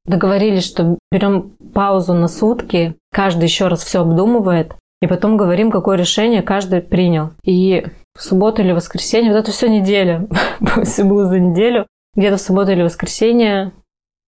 [0.06, 5.96] договорились, что берем паузу на сутки, каждый еще раз все обдумывает, и потом говорим, какое
[5.96, 7.30] решение каждый принял.
[7.44, 10.26] И в субботу или воскресенье, вот это все неделя,
[10.84, 13.72] все было за неделю, где-то в субботу или воскресенье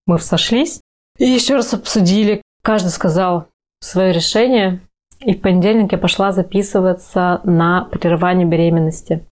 [0.06, 0.80] мы сошлись
[1.18, 2.42] и еще раз обсудили.
[2.62, 3.46] Каждый сказал
[3.80, 4.80] свое решение.
[5.20, 9.26] И в понедельник я пошла записываться на прерывание беременности.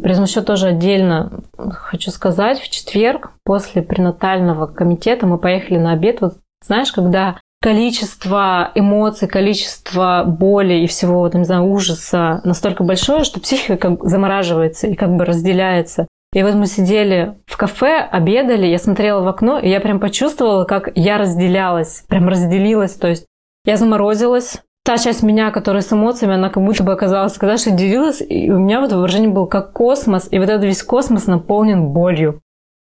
[0.00, 6.20] Причем еще тоже отдельно хочу сказать, в четверг после пренатального комитета мы поехали на обед.
[6.20, 13.24] Вот знаешь, когда количество эмоций, количество боли и всего, там, не знаю, ужаса настолько большое,
[13.24, 16.06] что психика как замораживается и как бы разделяется.
[16.32, 20.64] И вот мы сидели в кафе, обедали, я смотрела в окно, и я прям почувствовала,
[20.64, 22.94] как я разделялась, прям разделилась.
[22.94, 23.26] То есть
[23.64, 27.72] я заморозилась, та часть меня, которая с эмоциями, она как будто бы оказалась, когда же
[27.72, 31.88] делилась, и у меня вот выражение было как космос, и вот этот весь космос наполнен
[31.88, 32.40] болью.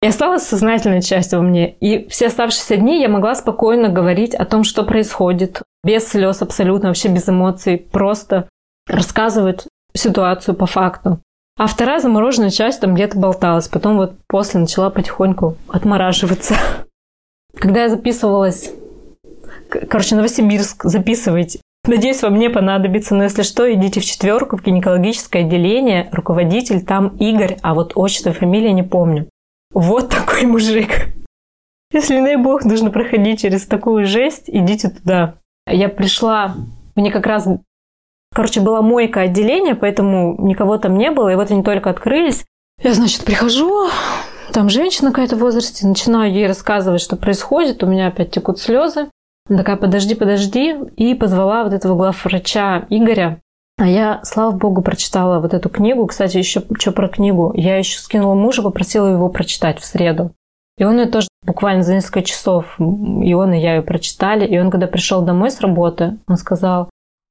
[0.02, 1.74] И осталась сознательная часть во мне.
[1.74, 6.90] И все оставшиеся дни я могла спокойно говорить о том, что происходит, без слез абсолютно,
[6.90, 8.50] вообще без эмоций, просто
[8.88, 11.20] рассказывать ситуацию по факту.
[11.60, 13.68] А вторая замороженная часть там где-то болталась.
[13.68, 16.56] Потом вот после начала потихоньку отмораживаться.
[17.54, 18.72] Когда я записывалась...
[19.68, 21.60] Короче, Новосибирск, записывайте.
[21.86, 26.08] Надеюсь, вам не понадобится, но если что, идите в четверку, в гинекологическое отделение.
[26.14, 29.28] Руководитель там Игорь, а вот отчество и фамилия не помню.
[29.74, 31.10] Вот такой мужик.
[31.92, 35.36] Если, дай бог, нужно проходить через такую жесть, идите туда.
[35.68, 36.56] Я пришла,
[36.96, 37.50] мне как раз
[38.34, 42.46] Короче, была мойка отделения, поэтому никого там не было, и вот они только открылись.
[42.82, 43.90] Я, значит, прихожу,
[44.54, 49.10] там женщина какая-то в возрасте, начинаю ей рассказывать, что происходит, у меня опять текут слезы.
[49.48, 53.42] Она такая, подожди, подожди, и позвала вот этого главврача Игоря.
[53.80, 56.06] А я, слава богу, прочитала вот эту книгу.
[56.06, 57.54] Кстати, еще что про книгу.
[57.56, 60.32] Я еще скинула мужа, попросила его прочитать в среду.
[60.78, 64.46] И он ее тоже буквально за несколько часов, и он, и я ее прочитали.
[64.46, 66.90] И он, когда пришел домой с работы, он сказал,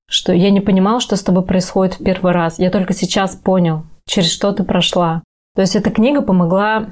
[0.08, 2.58] что я не понимал, что с тобой происходит в первый раз.
[2.58, 5.22] Я только сейчас понял, через что ты прошла.
[5.54, 6.90] То есть эта книга помогла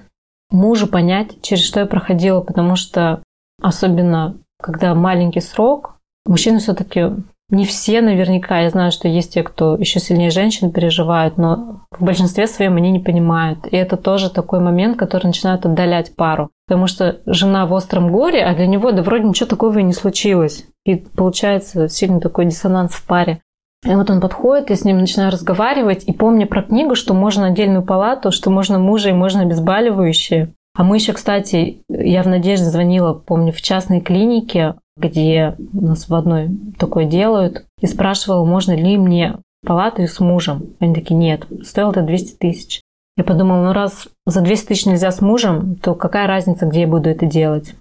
[0.51, 3.23] мужу понять, через что я проходила, потому что
[3.61, 7.13] особенно когда маленький срок, мужчины все-таки
[7.49, 12.05] не все наверняка, я знаю, что есть те, кто еще сильнее женщин переживают, но в
[12.05, 13.67] большинстве своем они не понимают.
[13.71, 16.51] И это тоже такой момент, который начинает отдалять пару.
[16.67, 19.93] Потому что жена в остром горе, а для него да вроде ничего такого и не
[19.93, 20.67] случилось.
[20.85, 23.41] И получается сильный такой диссонанс в паре.
[23.85, 27.47] И вот он подходит, я с ним начинаю разговаривать, и помня про книгу, что можно
[27.47, 30.53] отдельную палату, что можно мужа и можно обезболивающие.
[30.75, 36.15] А мы еще, кстати, я в Надежде звонила, помню, в частной клинике, где нас в
[36.15, 40.75] одной такое делают, и спрашивала, можно ли мне палату с мужем.
[40.81, 42.81] Они такие, нет, стоило это 200 тысяч.
[43.17, 46.87] Я подумала, ну раз за 200 тысяч нельзя с мужем, то какая разница, где я
[46.87, 47.75] буду это делать?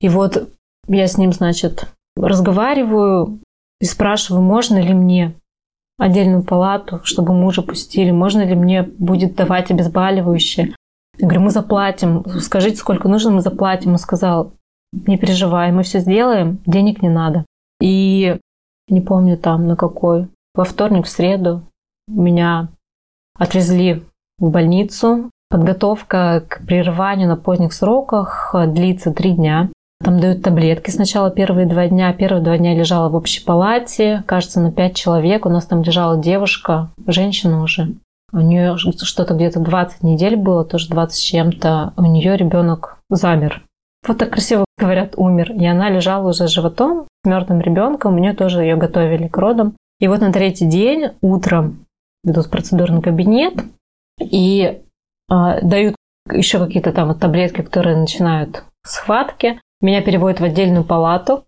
[0.00, 0.48] И вот
[0.86, 3.40] я с ним, значит, разговариваю
[3.80, 5.34] и спрашиваю, можно ли мне
[5.98, 10.74] отдельную палату, чтобы мужа пустили, можно ли мне будет давать обезболивающее.
[11.18, 13.92] Я говорю, мы заплатим, скажите, сколько нужно, мы заплатим.
[13.92, 14.52] Он сказал,
[14.92, 17.44] не переживай, мы все сделаем, денег не надо.
[17.80, 18.38] И
[18.88, 21.62] не помню там на какой, во вторник, в среду
[22.08, 22.68] меня
[23.38, 24.04] отвезли
[24.38, 25.30] в больницу.
[25.50, 29.70] Подготовка к прерыванию на поздних сроках длится три дня.
[30.02, 32.12] Там дают таблетки сначала первые два дня.
[32.12, 35.46] Первые два дня лежала в общей палате, кажется, на пять человек.
[35.46, 37.94] У нас там лежала девушка, женщина уже.
[38.32, 41.94] У нее что-то где-то 20 недель было, тоже 20 с чем-то.
[41.96, 43.64] У нее ребенок замер.
[44.06, 45.52] Вот так красиво говорят, умер.
[45.52, 48.14] И она лежала уже животом с мертвым ребенком.
[48.14, 49.76] У нее тоже ее готовили к родам.
[50.00, 51.86] И вот на третий день утром
[52.24, 53.54] ведут в процедурный кабинет
[54.20, 54.80] и
[55.30, 55.96] э, дают
[56.30, 59.60] еще какие-то там вот таблетки, которые начинают схватки.
[59.80, 61.44] Меня переводят в отдельную палату.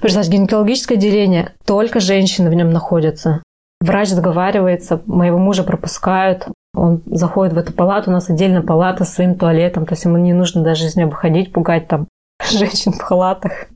[0.00, 3.42] Представьте, гинекологическое отделение, только женщины в нем находятся.
[3.80, 9.14] Врач договаривается, моего мужа пропускают, он заходит в эту палату, у нас отдельная палата с
[9.14, 12.08] своим туалетом, то есть ему не нужно даже из нее выходить, пугать там
[12.50, 13.66] женщин в халатах,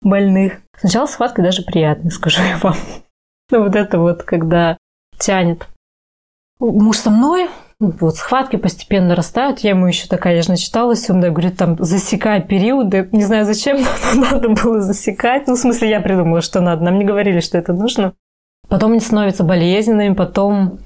[0.00, 0.60] больных.
[0.78, 2.76] Сначала схватка даже приятная, скажу я вам.
[3.50, 4.76] Ну вот это вот, когда
[5.18, 5.66] тянет.
[6.58, 7.48] Муж со мной,
[7.80, 9.60] вот схватки постепенно растают.
[9.60, 13.08] Я ему еще такая, я же начиталась умная, говорю, там, засекай периоды.
[13.12, 13.78] Не знаю зачем,
[14.14, 15.46] но надо было засекать.
[15.46, 16.84] Ну, в смысле, я придумала, что надо.
[16.84, 18.14] Нам не говорили, что это нужно.
[18.68, 20.78] Потом они становятся болезненными, потом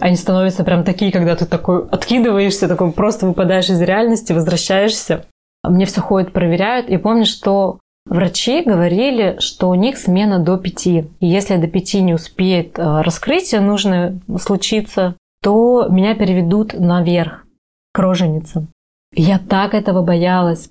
[0.00, 5.26] они становятся прям такие, когда ты такой откидываешься, такой просто выпадаешь из реальности, возвращаешься.
[5.62, 6.88] Мне все ходят, проверяют.
[6.88, 11.06] И помню, что врачи говорили, что у них смена до пяти.
[11.20, 17.46] И если до пяти не успеет э, раскрытие нужно случиться, то меня переведут наверх,
[17.92, 18.68] к роженицам.
[19.14, 20.70] Я так этого боялась.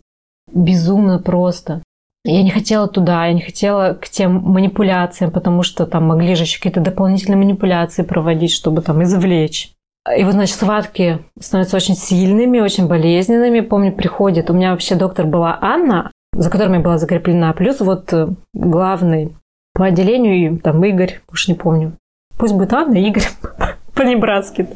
[0.51, 1.83] Безумно просто.
[2.25, 6.43] Я не хотела туда, я не хотела к тем манипуляциям, потому что там могли же
[6.43, 9.71] еще какие-то дополнительные манипуляции проводить, чтобы там извлечь.
[10.17, 13.59] И вот, значит, схватки становятся очень сильными, очень болезненными.
[13.59, 18.11] Помню, приходит, у меня вообще доктор была Анна, за которой я была закреплена, плюс вот
[18.13, 19.35] э, главный
[19.73, 21.93] по отделению, там, Игорь, уж не помню.
[22.37, 23.23] Пусть будет Анна, Игорь,
[23.95, 24.67] по-небратски.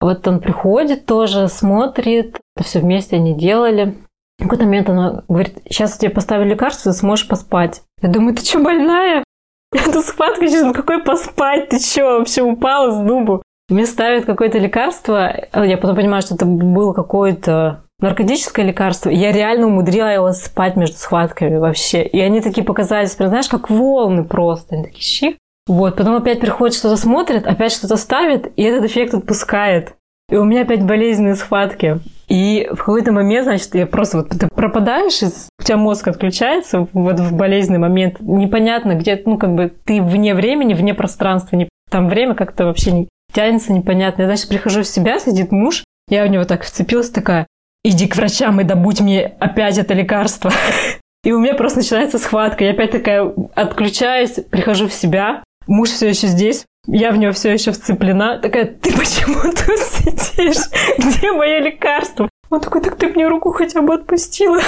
[0.00, 3.96] Вот он приходит тоже, смотрит, все вместе они делали.
[4.38, 7.82] В какой-то момент она говорит, сейчас тебе поставлю лекарство, ты сможешь поспать.
[8.00, 9.24] Я думаю, ты что, больная?
[9.72, 11.70] Это схватка сейчас, какой поспать?
[11.70, 13.42] Ты что, вообще упала с дубу?
[13.68, 19.10] Мне ставят какое-то лекарство, я потом понимаю, что это было какое-то наркотическое лекарство.
[19.10, 22.02] Я реально умудрялась спать между схватками вообще.
[22.02, 24.74] И они такие показались, прям, знаешь, как волны просто.
[24.74, 25.38] Они такие щи.
[25.66, 29.94] Вот, потом опять приходит, что-то смотрит, опять что-то ставит, и этот эффект отпускает.
[30.30, 32.00] И у меня опять болезненные схватки.
[32.28, 36.86] И в какой-то момент, значит, я просто вот ты пропадаешь, из, у тебя мозг отключается
[36.92, 38.16] вот в болезненный момент.
[38.20, 41.56] Непонятно, где, ну, как бы ты вне времени, вне пространства.
[41.56, 44.22] Не, там время как-то вообще не тянется непонятно.
[44.22, 47.46] Я, значит, прихожу в себя, сидит муж, я в него так вцепилась, такая,
[47.84, 50.52] иди к врачам и добудь мне опять это лекарство.
[51.24, 52.64] И у меня просто начинается схватка.
[52.64, 55.42] Я опять такая отключаюсь, прихожу в себя.
[55.66, 58.38] Муж все еще здесь, я в него все еще вцеплена.
[58.38, 60.70] Такая, ты почему тут сидишь?
[60.96, 62.30] Где мое лекарство?
[62.48, 64.60] Он такой, так ты мне руку хотя бы отпустила.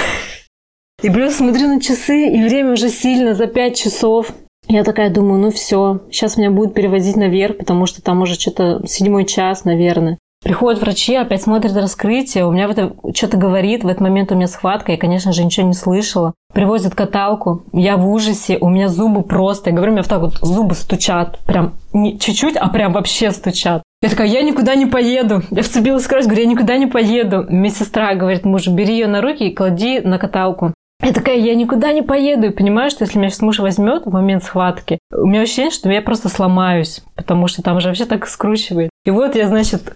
[1.01, 4.27] И плюс смотрю на часы, и время уже сильно, за пять часов.
[4.71, 8.81] Я такая думаю, ну все, сейчас меня будут перевозить наверх, потому что там уже что-то
[8.87, 10.17] седьмой час, наверное.
[10.41, 14.35] Приходят врачи, опять смотрят раскрытие, у меня в это что-то говорит, в этот момент у
[14.35, 16.33] меня схватка, я, конечно же, ничего не слышала.
[16.53, 20.21] Привозят каталку, я в ужасе, у меня зубы просто, я говорю, у меня вот так
[20.21, 23.83] вот зубы стучат, прям не чуть-чуть, а прям вообще стучат.
[24.01, 25.43] Я такая, я никуда не поеду.
[25.51, 27.45] Я вцепилась в кровать, говорю, я никуда не поеду.
[27.49, 30.73] Медсестра говорит, муж, бери ее на руки и клади на каталку.
[31.01, 32.47] Я такая, я никуда не поеду.
[32.47, 35.91] И понимаю, что если меня сейчас муж возьмет в момент схватки, у меня ощущение, что
[35.91, 38.91] я просто сломаюсь, потому что там же вообще так скручивает.
[39.05, 39.95] И вот я, значит,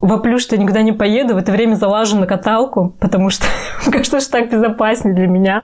[0.00, 3.46] воплю, что никуда не поеду, в это время залажу на каталку, потому что
[4.02, 5.62] что ж так безопаснее для меня.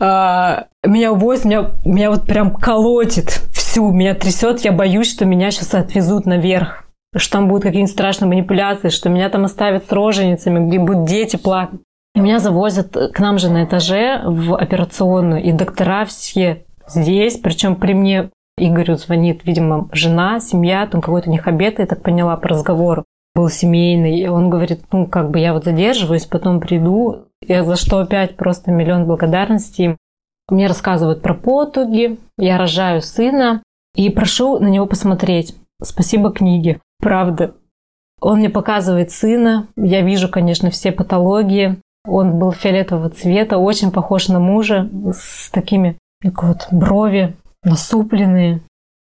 [0.00, 5.50] А, меня увозят, меня, меня вот прям колотит всю, меня трясет, я боюсь, что меня
[5.50, 6.84] сейчас отвезут наверх,
[7.16, 11.36] что там будут какие-нибудь страшные манипуляции, что меня там оставят с роженицами, где будут дети
[11.36, 11.80] плакать.
[12.14, 17.76] И меня завозят к нам же на этаже в операционную, и доктора все здесь, причем
[17.76, 22.36] при мне Игорю звонит, видимо, жена, семья, там какой-то у них обед, я так поняла
[22.36, 27.26] по разговору был семейный, и он говорит, ну, как бы я вот задерживаюсь, потом приду,
[27.40, 29.96] я за что опять просто миллион благодарностей.
[30.48, 33.62] Мне рассказывают про потуги, я рожаю сына
[33.94, 35.56] и прошу на него посмотреть.
[35.82, 37.54] Спасибо книге, правда.
[38.20, 41.80] Он мне показывает сына, я вижу, конечно, все патологии.
[42.04, 48.60] Он был фиолетового цвета, очень похож на мужа, с такими как вот брови насупленные.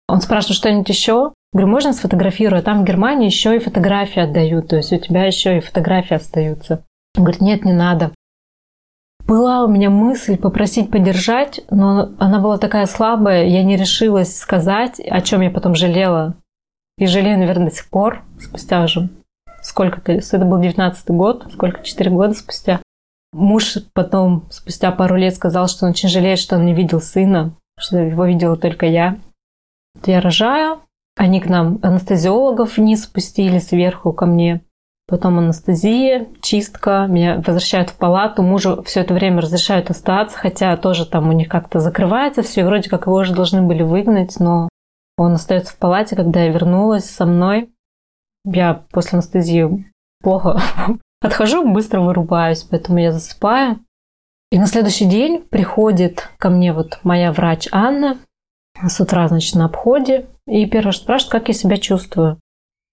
[0.09, 2.61] Он спрашивает что-нибудь еще, Говорю, можно сфотографирую?
[2.61, 6.15] А там в Германии еще и фотографии отдают, то есть у тебя еще и фотографии
[6.15, 6.85] остаются.
[7.17, 8.13] Он говорит, нет, не надо.
[9.27, 15.01] Была у меня мысль попросить поддержать, но она была такая слабая, я не решилась сказать,
[15.01, 16.35] о чем я потом жалела.
[16.99, 19.09] И жалею, наверное, до сих пор, спустя уже
[19.63, 22.81] сколько-то, это был 19 год, сколько, 4 года спустя.
[23.33, 27.55] Муж потом, спустя пару лет, сказал, что он очень жалеет, что он не видел сына,
[27.79, 29.19] что его видела только я.
[30.05, 30.81] Я рожаю,
[31.17, 34.63] они к нам анестезиологов вниз спустили сверху ко мне.
[35.07, 41.05] Потом анестезия, чистка, меня возвращают в палату, мужу все это время разрешают остаться, хотя тоже
[41.05, 44.69] там у них как-то закрывается все, вроде как его уже должны были выгнать, но
[45.17, 47.71] он остается в палате, когда я вернулась со мной.
[48.45, 50.61] Я после анестезии плохо
[51.21, 53.81] отхожу, быстро вырубаюсь, поэтому я засыпаю.
[54.51, 58.19] И на следующий день приходит ко мне вот моя врач Анна
[58.83, 62.39] с утра, значит, на обходе, и первое спрашивает, как я себя чувствую.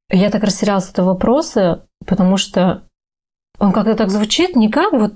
[0.10, 2.84] Я так растерялась от этого вопроса, потому что
[3.60, 5.14] он как-то так звучит, не как вот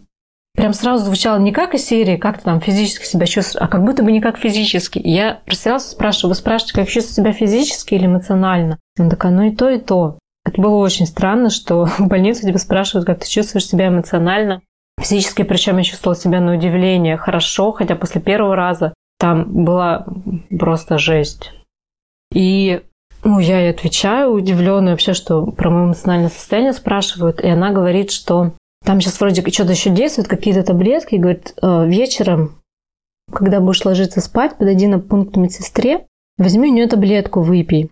[0.53, 3.83] прям сразу звучало не как из серии, как ты там физически себя чувствуешь, а как
[3.83, 4.99] будто бы не как физически.
[4.99, 8.79] И я растерялась, спрашиваю, вы спрашиваете, как чувствую себя физически или эмоционально?
[8.99, 10.17] Он такая, ну и то, и то.
[10.45, 14.61] Это было очень странно, что в больнице тебя спрашивают, как ты чувствуешь себя эмоционально.
[14.99, 20.05] Физически, причем я чувствовала себя на удивление хорошо, хотя после первого раза там была
[20.59, 21.51] просто жесть.
[22.33, 22.81] И
[23.23, 27.39] ну, я ей отвечаю, удивленная вообще, что про мое эмоциональное состояние спрашивают.
[27.41, 31.15] И она говорит, что там сейчас вроде что-то еще действует, какие-то таблетки.
[31.15, 32.61] И говорит, «Э, вечером,
[33.31, 37.91] когда будешь ложиться спать, подойди на пункт медсестре, возьми у нее таблетку, выпей.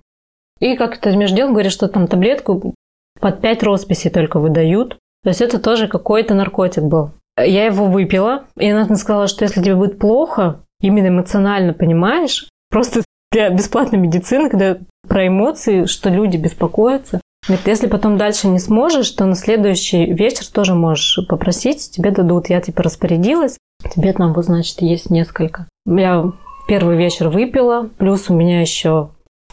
[0.60, 2.74] И как-то между делом говорит, что там таблетку
[3.20, 4.98] под 5 росписей только выдают.
[5.24, 7.12] То есть это тоже какой-то наркотик был.
[7.38, 12.50] Я его выпила, и она мне сказала, что если тебе будет плохо, именно эмоционально, понимаешь,
[12.70, 13.02] просто
[13.32, 17.22] для бесплатной медицины, когда про эмоции, что люди беспокоятся.
[17.48, 22.50] Говорит, если потом дальше не сможешь, то на следующий вечер тоже можешь попросить, тебе дадут.
[22.50, 23.58] Я типа распорядилась,
[23.94, 25.68] тебе там, вот, значит, есть несколько.
[25.86, 26.32] Я
[26.68, 29.10] первый вечер выпила, плюс у меня еще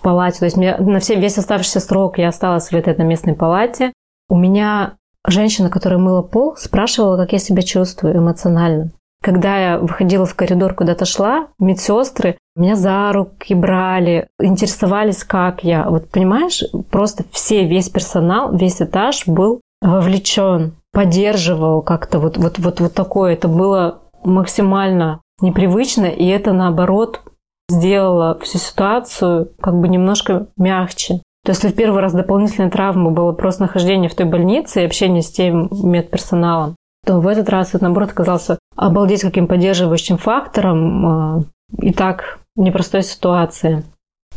[0.07, 3.93] палате, то есть мне на все, весь оставшийся срок я осталась в этой одноместной палате.
[4.29, 8.93] У меня женщина, которая мыла пол, спрашивала, как я себя чувствую эмоционально.
[9.21, 15.91] Когда я выходила в коридор, куда-то шла, медсестры меня за руки брали, интересовались, как я.
[15.91, 22.79] Вот понимаешь, просто все, весь персонал, весь этаж был вовлечен, поддерживал как-то вот, вот, вот,
[22.79, 23.33] вот такое.
[23.33, 27.23] Это было максимально непривычно, и это наоборот
[27.69, 31.23] сделало всю ситуацию как бы немножко мягче.
[31.45, 34.85] То есть, если в первый раз дополнительная травма было просто нахождение в той больнице и
[34.85, 41.07] общение с тем медперсоналом, то в этот раз это, наоборот, оказался обалдеть каким поддерживающим фактором
[41.07, 41.43] а,
[41.81, 43.85] и так непростой ситуации.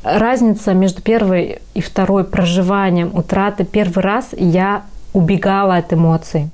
[0.03, 3.65] Разница между первой и второй проживанием утраты.
[3.65, 6.51] Первый раз я убегала от эмоций.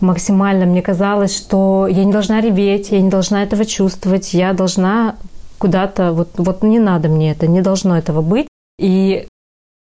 [0.00, 5.14] Максимально мне казалось, что я не должна реветь, я не должна этого чувствовать, я должна
[5.62, 8.48] куда-то, вот, вот не надо мне это, не должно этого быть.
[8.80, 9.28] И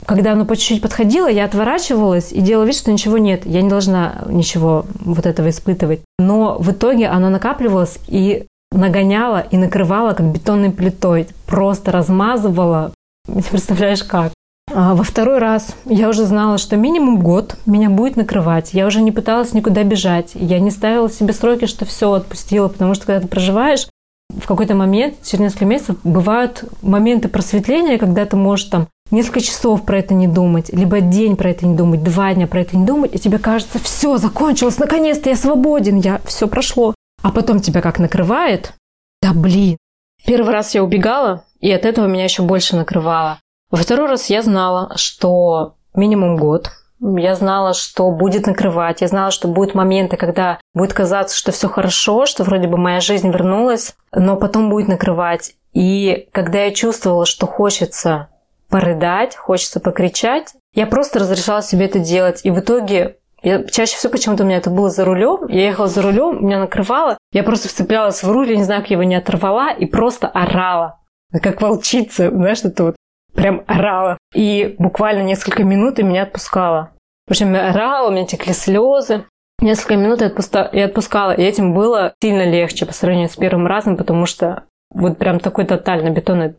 [0.05, 3.47] когда оно по чуть-чуть подходило, я отворачивалась и делала вид, что ничего нет.
[3.47, 6.01] Я не должна ничего вот этого испытывать.
[6.19, 11.29] Но в итоге оно накапливалось и нагоняло и накрывало как бетонной плитой.
[11.47, 12.93] Просто размазывало.
[13.27, 14.33] Не представляешь как.
[14.71, 18.73] А во второй раз я уже знала, что минимум год меня будет накрывать.
[18.73, 20.31] Я уже не пыталась никуда бежать.
[20.35, 23.87] Я не ставила себе сроки, что все отпустила, потому что когда ты проживаешь,
[24.29, 29.83] в какой-то момент, через несколько месяцев, бывают моменты просветления, когда ты можешь там несколько часов
[29.85, 32.85] про это не думать, либо день про это не думать, два дня про это не
[32.85, 36.93] думать, и тебе кажется, все, закончилось, наконец-то я свободен, я все прошло.
[37.23, 38.73] А потом тебя как накрывает,
[39.21, 39.77] да блин.
[40.25, 43.39] Первый раз я убегала, и от этого меня еще больше накрывало.
[43.71, 49.01] Во второй раз я знала, что минимум год, я знала, что будет накрывать.
[49.01, 52.99] Я знала, что будут моменты, когда будет казаться, что все хорошо, что вроде бы моя
[52.99, 55.53] жизнь вернулась, но потом будет накрывать.
[55.73, 58.29] И когда я чувствовала, что хочется
[58.69, 62.41] порыдать, хочется покричать, я просто разрешала себе это делать.
[62.43, 65.47] И в итоге я, чаще всего почему-то у меня это было за рулем.
[65.49, 67.17] Я ехала за рулем, меня накрывало.
[67.31, 70.27] Я просто вцеплялась в руль, я не знаю, как я его не оторвала, и просто
[70.27, 70.99] орала.
[71.43, 72.95] Как волчица, знаешь, это вот
[73.35, 74.17] прям орала.
[74.33, 76.91] И буквально несколько минут и меня отпускала.
[77.27, 79.25] В общем, я орала, у меня текли слезы.
[79.59, 80.69] Несколько минут я, отпуста...
[80.73, 84.63] я отпускала, и этим было сильно легче по сравнению с первым разом, потому что
[84.93, 86.55] вот прям такой тотально бетонной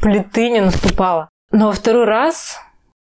[0.00, 1.28] плиты не наступало.
[1.50, 2.58] Но второй раз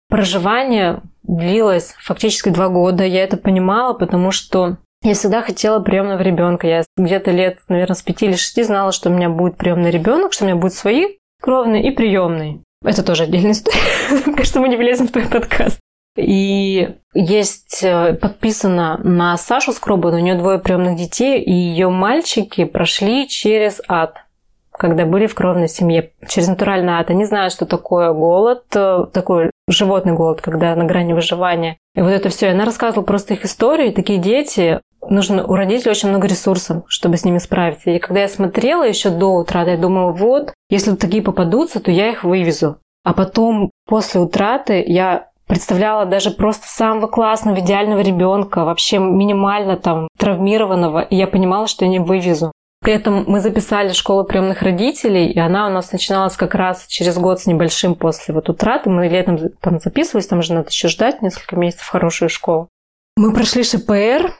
[0.08, 3.04] проживание длилось фактически два года.
[3.04, 6.66] Я это понимала, потому что я всегда хотела приемного ребенка.
[6.66, 10.32] Я где-то лет, наверное, с пяти или шести знала, что у меня будет приемный ребенок,
[10.32, 12.62] что у меня будет свои кровный и приемный.
[12.84, 13.78] Это тоже отдельная история.
[14.36, 15.78] Кажется, мы не влезем в твой подкаст.
[16.16, 22.64] И есть э, подписано на Сашу Скробан, у нее двое приемных детей, и ее мальчики
[22.64, 24.16] прошли через ад
[24.80, 27.10] когда были в кровной семье через натуральный ад.
[27.10, 31.76] Они знают, что такое голод, э, такое животный голод, когда на грани выживания.
[31.94, 32.46] И вот это все.
[32.46, 33.90] И она рассказывала просто их истории.
[33.90, 37.90] Такие дети, нужно у родителей очень много ресурсов, чтобы с ними справиться.
[37.90, 42.10] И когда я смотрела еще до утра, я думала, вот, если такие попадутся, то я
[42.10, 42.78] их вывезу.
[43.04, 50.08] А потом, после утраты, я представляла даже просто самого классного, идеального ребенка, вообще минимально там
[50.16, 52.52] травмированного, и я понимала, что я не вывезу.
[52.82, 57.18] При этом мы записали школу приемных родителей, и она у нас начиналась как раз через
[57.18, 58.88] год с небольшим после вот утраты.
[58.88, 62.68] Мы летом там записывались, там же надо еще ждать несколько месяцев хорошую школу.
[63.16, 64.32] Мы прошли ШПР,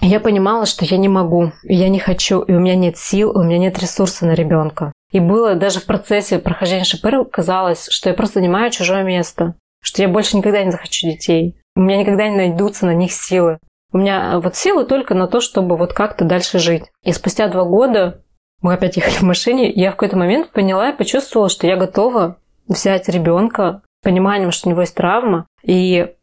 [0.00, 3.38] я понимала, что я не могу, я не хочу, и у меня нет сил, и
[3.38, 4.92] у меня нет ресурса на ребенка.
[5.10, 10.02] И было даже в процессе прохождения ШПР казалось, что я просто занимаю чужое место, что
[10.02, 11.56] я больше никогда не захочу детей.
[11.76, 13.58] У меня никогда не найдутся на них силы.
[13.92, 16.84] У меня вот силы только на то, чтобы вот как-то дальше жить.
[17.04, 18.22] И спустя два года
[18.62, 22.38] мы опять ехали в машине, я в какой-то момент поняла и почувствовала, что я готова
[22.68, 26.14] взять ребенка пониманием, что у него есть травма, и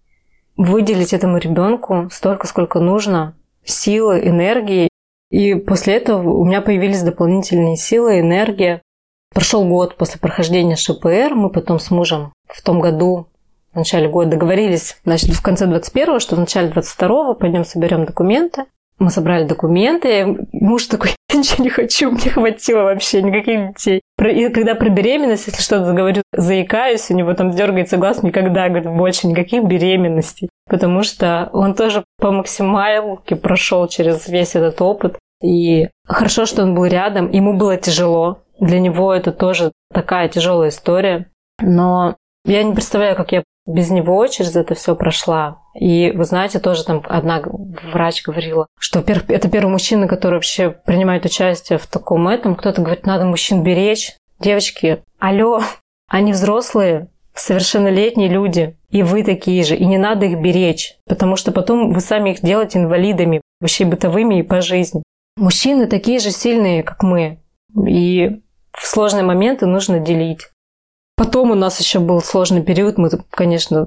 [0.57, 3.36] выделить этому ребенку столько, сколько нужно,
[3.70, 4.89] силы, энергии.
[5.32, 8.82] И после этого у меня появились дополнительные силы, энергия.
[9.34, 13.28] Прошел год после прохождения ШПР, мы потом с мужем в том году
[13.74, 18.65] в начале года договорились, значит, в конце 21-го, что в начале 22-го пойдем соберем документы.
[18.97, 24.01] Мы собрали документы, муж такой, я ничего не хочу, мне хватило вообще никаких детей.
[24.22, 28.89] И когда про беременность, если что-то заговорю, заикаюсь, у него там дергается глаз, никогда, говорит,
[28.89, 30.49] больше никаких беременностей.
[30.70, 35.17] Потому что он тоже по максималке прошел через весь этот опыт.
[35.41, 38.39] И хорошо, что он был рядом, ему было тяжело.
[38.59, 41.30] Для него это тоже такая тяжелая история.
[41.61, 42.15] Но
[42.45, 45.61] я не представляю, как я без него через это все прошла.
[45.80, 51.26] И вы знаете, тоже там одна врач говорила, что это первый мужчина, который вообще принимает
[51.26, 52.55] участие в таком этом.
[52.55, 54.15] Кто-то говорит, надо мужчин беречь.
[54.39, 55.61] Девочки, алло,
[56.07, 57.09] они взрослые,
[57.40, 62.02] совершеннолетние люди, и вы такие же, и не надо их беречь, потому что потом вы
[62.02, 65.04] сами их делаете инвалидами, вообще бытовыми и по жизни.
[65.38, 67.40] Мужчины такие же сильные, как мы,
[67.88, 70.42] и в сложные моменты нужно делить.
[71.16, 73.86] Потом у нас еще был сложный период, мы, конечно,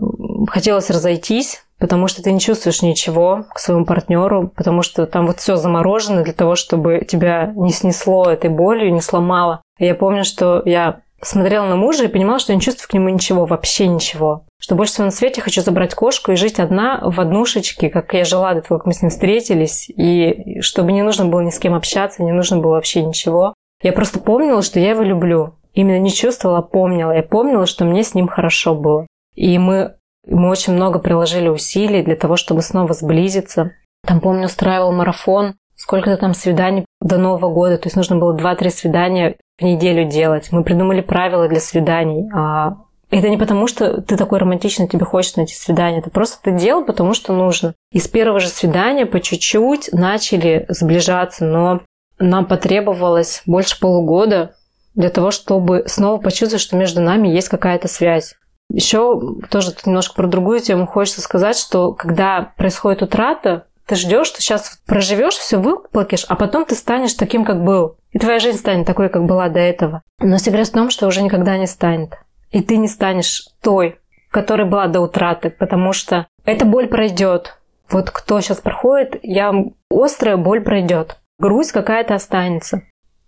[0.49, 5.41] хотелось разойтись, потому что ты не чувствуешь ничего к своему партнеру, потому что там вот
[5.41, 9.63] все заморожено для того, чтобы тебя не снесло этой болью, не сломало.
[9.79, 12.93] И я помню, что я смотрела на мужа и понимала, что я не чувствую к
[12.95, 14.45] нему ничего, вообще ничего.
[14.59, 18.25] Что больше всего на свете хочу забрать кошку и жить одна в однушечке, как я
[18.25, 21.59] жила до того, как мы с ним встретились, и чтобы не нужно было ни с
[21.59, 23.55] кем общаться, не нужно было вообще ничего.
[23.83, 27.13] Я просто помнила, что я его люблю именно не чувствовала, а помнила.
[27.13, 29.07] Я помнила, что мне с ним хорошо было.
[29.35, 29.95] И мы,
[30.27, 33.73] мы очень много приложили усилий для того, чтобы снова сблизиться.
[34.07, 37.79] Там, помню, устраивал марафон, сколько-то там свиданий до Нового года.
[37.79, 40.49] То есть нужно было 2-3 свидания неделю делать.
[40.53, 42.29] Мы придумали правила для свиданий.
[42.35, 42.77] А
[43.11, 46.01] это не потому, что ты такой романтичный, тебе хочется найти свидание.
[46.01, 47.75] Это просто ты делал, потому что нужно.
[47.91, 51.83] И с первого же свидания по чуть-чуть начали сближаться, но
[52.19, 54.55] нам потребовалось больше полугода,
[54.95, 58.35] для того, чтобы снова почувствовать, что между нами есть какая-то связь.
[58.71, 64.41] Еще тоже немножко про другую тему хочется сказать, что когда происходит утрата, ты ждешь, что
[64.41, 67.97] сейчас проживешь, все выплакишь, а потом ты станешь таким, как был.
[68.13, 70.03] И твоя жизнь станет такой, как была до этого.
[70.19, 72.19] Но секрет в том, что уже никогда не станет.
[72.51, 73.99] И ты не станешь той,
[74.31, 77.59] которая была до утраты, потому что эта боль пройдет.
[77.91, 79.53] Вот кто сейчас проходит, я
[79.91, 81.19] острая боль пройдет.
[81.39, 82.83] Грусть какая-то останется.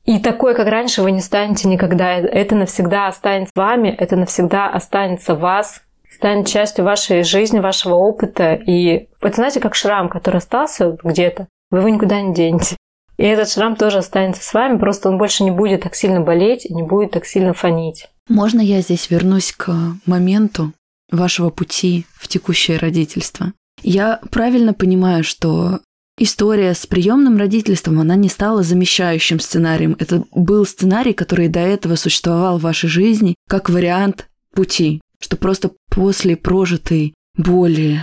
[0.05, 2.13] И такой, как раньше, вы не станете никогда.
[2.13, 5.81] Это навсегда останется вами, это навсегда останется вас,
[6.11, 8.55] станет частью вашей жизни, вашего опыта.
[8.55, 12.77] И это знаете, как шрам, который остался где-то, вы его никуда не денете.
[13.17, 16.67] И этот шрам тоже останется с вами, просто он больше не будет так сильно болеть
[16.67, 18.09] и не будет так сильно фонить.
[18.29, 19.73] Можно я здесь вернусь к
[20.07, 20.73] моменту
[21.11, 23.53] вашего пути в текущее родительство?
[23.83, 25.81] Я правильно понимаю, что
[26.17, 29.97] История с приемным родительством, она не стала замещающим сценарием.
[29.99, 35.73] Это был сценарий, который до этого существовал в вашей жизни как вариант пути, что просто
[35.91, 38.01] после прожитой боли,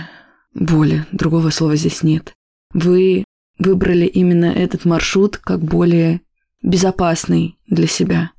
[0.52, 2.34] боли, другого слова здесь нет,
[2.74, 3.24] вы
[3.62, 6.20] выбрали именно этот маршрут как более
[6.62, 8.30] безопасный для себя.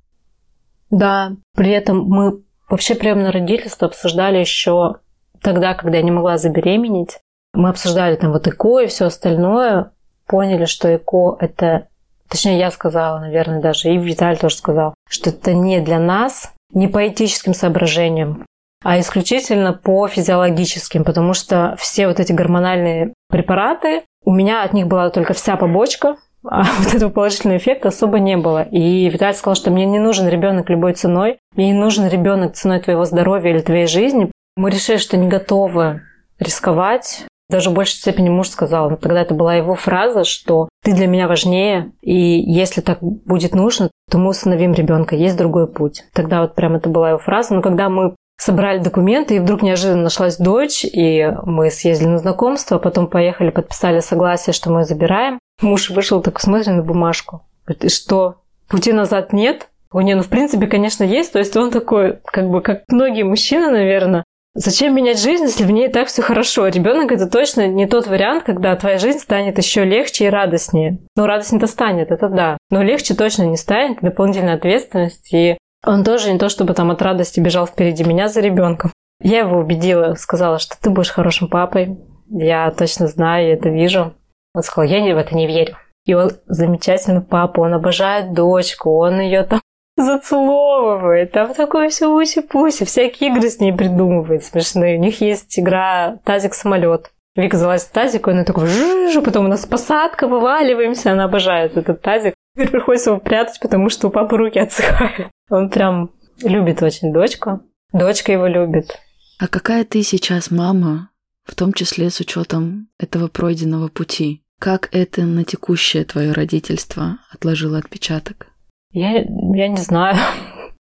[0.89, 4.97] Да, при этом мы вообще приемное родительство обсуждали еще
[5.41, 7.19] тогда, когда я не могла забеременеть.
[7.53, 9.91] Мы обсуждали там вот ЭКО и все остальное,
[10.25, 11.87] поняли, что ЭКО это,
[12.29, 16.87] точнее я сказала, наверное, даже, и Виталий тоже сказал, что это не для нас, не
[16.87, 18.45] по этическим соображениям,
[18.83, 24.87] а исключительно по физиологическим, потому что все вот эти гормональные препараты, у меня от них
[24.87, 28.63] была только вся побочка, а вот этого положительного эффекта особо не было.
[28.63, 32.79] И Виталий сказал, что мне не нужен ребенок любой ценой, мне не нужен ребенок ценой
[32.79, 36.01] твоего здоровья или твоей жизни, Мы решили, что не готовы
[36.39, 37.25] рисковать.
[37.49, 41.07] Даже в большей степени муж сказал, но тогда это была его фраза, что ты для
[41.07, 46.05] меня важнее, и если так будет нужно, то мы установим ребенка, есть другой путь.
[46.13, 47.53] Тогда вот прям это была его фраза.
[47.53, 52.77] Но когда мы собрали документы, и вдруг неожиданно нашлась дочь, и мы съездили на знакомство,
[52.77, 55.39] потом поехали, подписали согласие, что мы забираем.
[55.61, 57.43] Муж вышел, так смотрит на бумажку.
[57.65, 59.69] Говорит, и что, пути назад нет?
[59.93, 61.31] У нее, ну, в принципе, конечно, есть.
[61.31, 64.23] То есть он такой, как бы, как многие мужчины, наверное,
[64.55, 66.67] Зачем менять жизнь, если в ней так все хорошо?
[66.67, 70.99] Ребенок это точно не тот вариант, когда твоя жизнь станет еще легче и радостнее.
[71.15, 72.57] Ну, радостнее-то станет, это да.
[72.69, 75.33] Но легче точно не станет, дополнительная ответственность.
[75.33, 78.91] И он тоже не то, чтобы там от радости бежал впереди меня за ребенком.
[79.21, 81.97] Я его убедила, сказала, что ты будешь хорошим папой.
[82.29, 84.13] Я точно знаю, я это вижу.
[84.53, 85.77] Он сказал, я в это не верю.
[86.05, 89.61] И он замечательный папа, он обожает дочку, он ее там
[89.97, 94.97] зацеловывает, там такое все уси-пуси, всякие игры с ней придумывает смешные.
[94.97, 97.11] У них есть игра «Тазик-самолет».
[97.35, 102.01] Вика залазит в тазик, и такой жужу, потом у нас посадка, вываливаемся, она обожает этот
[102.01, 102.35] тазик.
[102.55, 105.31] Теперь приходится его прятать, потому что у папы руки отсыхают.
[105.49, 106.11] Он прям
[106.43, 107.61] любит очень дочку.
[107.91, 108.99] Дочка его любит.
[109.39, 111.09] А какая ты сейчас мама,
[111.43, 114.43] в том числе с учетом этого пройденного пути?
[114.59, 118.47] Как это на текущее твое родительство отложило отпечаток?
[118.91, 120.17] Я, я не знаю.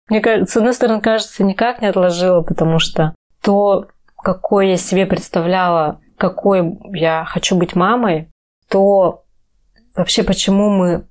[0.10, 3.88] Мне кажется, с одной стороны, кажется, никак не отложила, потому что то,
[4.18, 8.30] какой я себе представляла, какой я хочу быть мамой,
[8.68, 9.24] то
[9.96, 11.06] вообще почему мы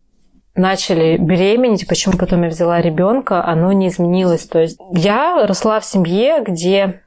[0.54, 4.46] начали беременеть, почему потом я взяла ребенка, оно не изменилось.
[4.46, 7.02] То есть я росла в семье, где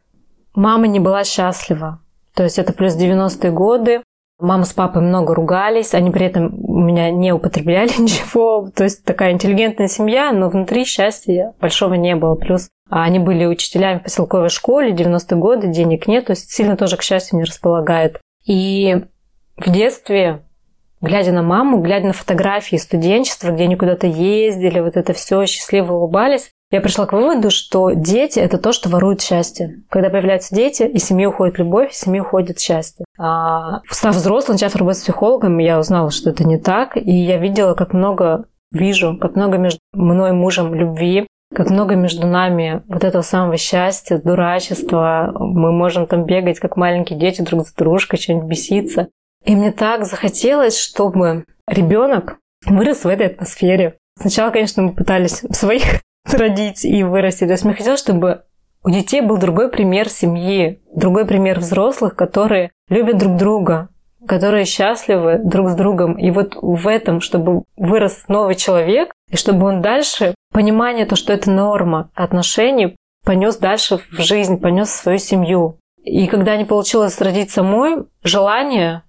[0.54, 2.00] мама не была счастлива.
[2.34, 4.02] То есть это плюс 90-е годы,
[4.42, 8.70] Мама с папой много ругались, они при этом у меня не употребляли ничего.
[8.76, 12.34] То есть такая интеллигентная семья, но внутри счастья большого не было.
[12.34, 16.76] Плюс а, они были учителями в поселковой школе, 90-е годы, денег нет, то есть сильно
[16.76, 18.20] тоже к счастью не располагает.
[18.46, 19.06] И
[19.58, 20.42] в детстве,
[21.02, 25.94] глядя на маму, глядя на фотографии студенчества, где они куда-то ездили, вот это все счастливо
[25.94, 29.82] улыбались, я пришла к выводу, что дети– это то, что ворует счастье.
[29.90, 33.06] Когда появляются дети, из семьи уходит любовь, из семьи уходит счастье.
[33.20, 37.38] А став взрослым, начав работать с психологом, я узнала, что это не так, и я
[37.38, 42.82] видела, как много вижу, как много между мной и мужем любви, как много между нами
[42.88, 45.34] вот этого самого счастья, дурачества.
[45.38, 49.10] Мы можем там бегать, как маленькие дети, друг с дружкой, что-нибудь беситься.
[49.44, 53.98] И мне так захотелось, чтобы ребенок вырос в этой атмосфере.
[54.18, 57.48] Сначала, конечно, мы пытались своих родить и вырастить.
[57.48, 58.44] То есть мне хотелось, чтобы
[58.84, 63.90] у детей был другой пример семьи, другой пример взрослых, которые любят друг друга,
[64.28, 66.18] которые счастливы друг с другом.
[66.18, 71.34] И вот в этом, чтобы вырос новый человек, и чтобы он дальше понимание то, что
[71.34, 75.78] это норма отношений, понес дальше в жизнь, понес в свою семью.
[76.04, 79.04] И когда не получилось родить самой, желание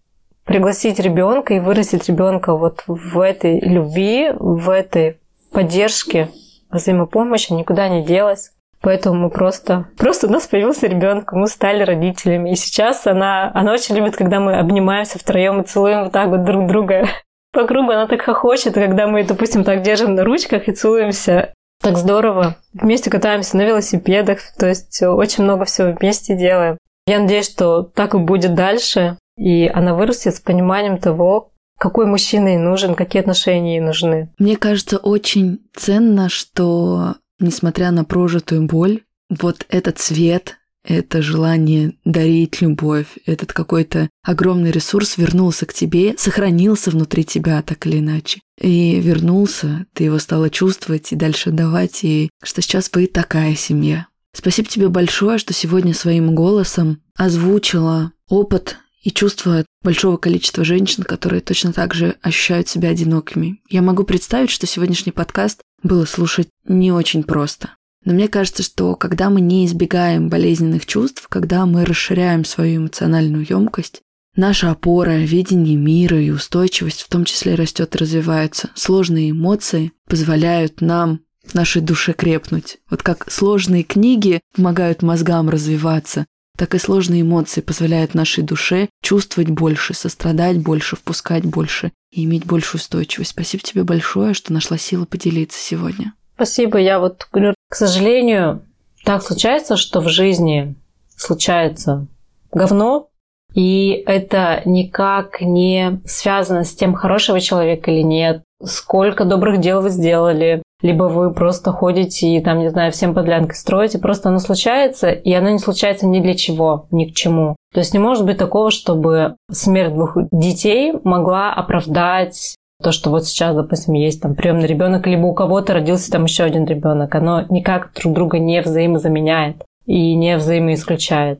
[0.45, 5.19] пригласить ребенка и вырастить ребенка вот в этой любви, в этой
[5.53, 6.29] поддержке,
[6.73, 8.53] взаимопомощи никуда не делась.
[8.81, 9.87] Поэтому мы просто...
[9.97, 12.51] Просто у нас появился ребенок, мы стали родителями.
[12.51, 16.43] И сейчас она, она очень любит, когда мы обнимаемся втроем и целуем вот так вот
[16.43, 17.07] друг друга
[17.53, 17.93] по кругу.
[17.93, 21.55] Она так хохочет, когда мы, допустим, так держим на ручках и целуемся.
[21.81, 22.57] Так здорово.
[22.75, 24.41] Вместе катаемся на велосипедах.
[24.59, 26.77] То есть очень много всего вместе делаем.
[27.07, 29.16] Я надеюсь, что так и будет дальше.
[29.37, 31.51] И она вырастет с пониманием того,
[31.83, 34.30] какой мужчина ей нужен, какие отношения ей нужны.
[34.39, 42.61] Мне кажется, очень ценно, что, несмотря на прожитую боль, вот этот цвет, это желание дарить
[42.61, 48.39] любовь, этот какой-то огромный ресурс вернулся к тебе, сохранился внутри тебя так или иначе.
[48.61, 54.07] И вернулся, ты его стала чувствовать и дальше давать, и что сейчас вы такая семья.
[54.33, 61.40] Спасибо тебе большое, что сегодня своим голосом озвучила опыт и чувства большого количества женщин, которые
[61.40, 63.61] точно так же ощущают себя одинокими.
[63.68, 67.70] Я могу представить, что сегодняшний подкаст было слушать не очень просто.
[68.05, 73.46] Но мне кажется, что когда мы не избегаем болезненных чувств, когда мы расширяем свою эмоциональную
[73.48, 74.03] емкость,
[74.34, 78.70] наша опора, видение мира и устойчивость в том числе растет и развивается.
[78.74, 81.20] Сложные эмоции позволяют нам
[81.55, 82.78] нашей душе крепнуть.
[82.88, 86.26] Вот как сложные книги помогают мозгам развиваться,
[86.63, 92.47] так и сложные эмоции позволяют нашей душе чувствовать больше, сострадать больше, впускать больше и иметь
[92.47, 93.31] большую устойчивость.
[93.31, 96.13] Спасибо тебе большое, что нашла силы поделиться сегодня.
[96.37, 96.79] Спасибо.
[96.79, 98.63] Я вот говорю, к сожалению,
[99.05, 100.77] так случается, что в жизни
[101.17, 102.07] случается
[102.53, 103.09] говно,
[103.55, 109.90] И это никак не связано с тем, хорошего человека или нет, сколько добрых дел вы
[109.90, 115.11] сделали, либо вы просто ходите и там, не знаю, всем подлянкой строите, просто оно случается,
[115.11, 117.57] и оно не случается ни для чего, ни к чему.
[117.72, 123.24] То есть не может быть такого, чтобы смерть двух детей могла оправдать то, что вот
[123.24, 127.44] сейчас, допустим, есть там приемный ребенок, либо у кого-то родился там еще один ребенок, оно
[127.48, 131.38] никак друг друга не взаимозаменяет и не взаимоисключает.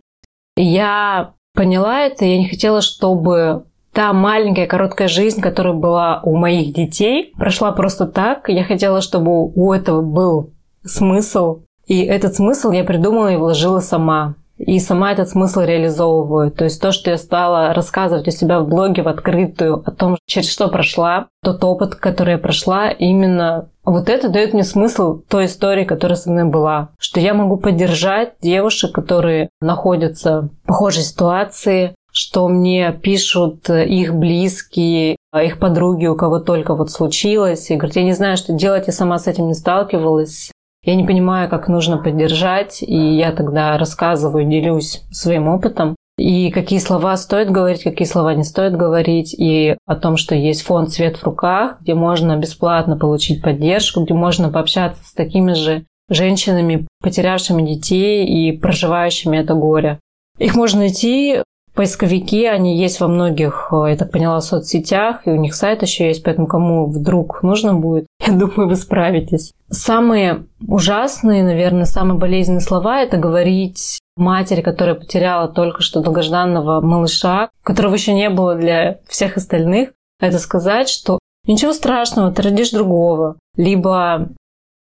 [0.57, 6.75] Я поняла это, я не хотела, чтобы та маленькая короткая жизнь, которая была у моих
[6.75, 8.49] детей, прошла просто так.
[8.49, 10.51] Я хотела, чтобы у этого был
[10.85, 11.63] смысл.
[11.87, 14.35] И этот смысл я придумала и вложила сама.
[14.65, 16.53] И сама этот смысл реализовываю.
[16.53, 20.17] То есть то, что я стала рассказывать у себя в блоге в открытую о том,
[20.27, 25.47] через что прошла, тот опыт, который я прошла, именно вот это дает мне смысл той
[25.47, 26.91] истории, которая со мной была.
[27.01, 35.17] Что я могу поддержать девушек, которые находятся в похожей ситуации, что мне пишут их близкие,
[35.35, 37.71] их подруги, у кого только вот случилось.
[37.71, 40.52] И говорят, я не знаю, что делать, я сама с этим не сталкивалась.
[40.85, 45.95] Я не понимаю, как нужно поддержать, и я тогда рассказываю, делюсь своим опытом.
[46.19, 50.63] И какие слова стоит говорить, какие слова не стоит говорить, и о том, что есть
[50.63, 55.85] фонд «Свет в руках», где можно бесплатно получить поддержку, где можно пообщаться с такими же
[56.11, 60.01] женщинами, потерявшими детей и проживающими это горе.
[60.39, 61.43] Их можно найти
[61.75, 66.07] Поисковики, они есть во многих, э, я так поняла, соцсетях, и у них сайт еще
[66.07, 69.53] есть, поэтому кому вдруг нужно будет, я думаю, вы справитесь.
[69.71, 77.49] Самые ужасные, наверное, самые болезненные слова– это говорить матери, которая потеряла только что долгожданного малыша,
[77.63, 83.37] которого еще не было для всех остальных, это сказать, что ничего страшного, ты родишь другого.
[83.57, 84.29] Либо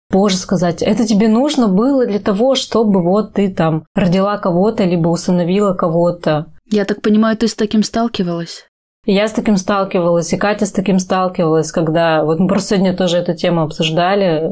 [0.09, 5.07] позже сказать, это тебе нужно было для того, чтобы вот ты там родила кого-то, либо
[5.07, 6.47] усыновила кого-то.
[6.71, 8.65] Я так понимаю, ты с таким сталкивалась?
[9.05, 12.23] Я с таким сталкивалась, и Катя с таким сталкивалась, когда...
[12.23, 14.49] Вот мы просто сегодня тоже эту тему обсуждали,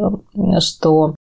[0.60, 1.16] что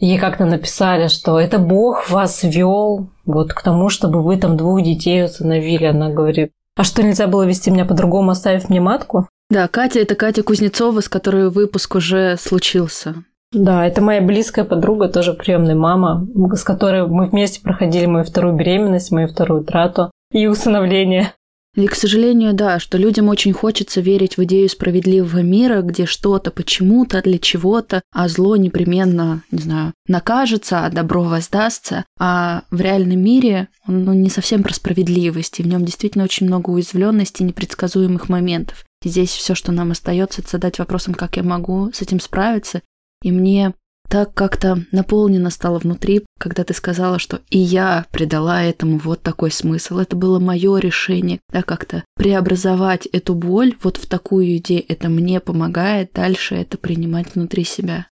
[0.00, 4.82] ей как-то написали, что это Бог вас вел вот к тому, чтобы вы там двух
[4.82, 5.84] детей усыновили.
[5.84, 9.28] Она говорит, а что, нельзя было вести меня по-другому, оставив мне матку?
[9.50, 13.14] Да, Катя– это Катя Кузнецова, с которой выпуск уже случился.
[13.52, 18.54] Да, это моя близкая подруга, тоже приемная мама, с которой мы вместе проходили мою вторую
[18.54, 21.34] беременность, мою вторую трату и усыновление.
[21.76, 26.50] И, к сожалению, да, что людям очень хочется верить в идею справедливого мира, где что-то
[26.50, 32.04] почему-то для чего-то, а зло непременно, не знаю, накажется, а добро воздастся.
[32.18, 36.48] А в реальном мире он ну, не совсем про справедливость, и в нем действительно очень
[36.48, 38.84] много уязвленности и непредсказуемых моментов.
[39.04, 42.82] И здесь все, что нам остается, это задать вопросом, как я могу с этим справиться.
[43.22, 43.74] И мне
[44.10, 49.52] так как-то наполнено стало внутри, когда ты сказала, что и я придала этому вот такой
[49.52, 49.98] смысл.
[49.98, 54.84] Это было мое решение, да, как-то преобразовать эту боль вот в такую идею.
[54.88, 58.08] Это мне помогает дальше это принимать внутри себя.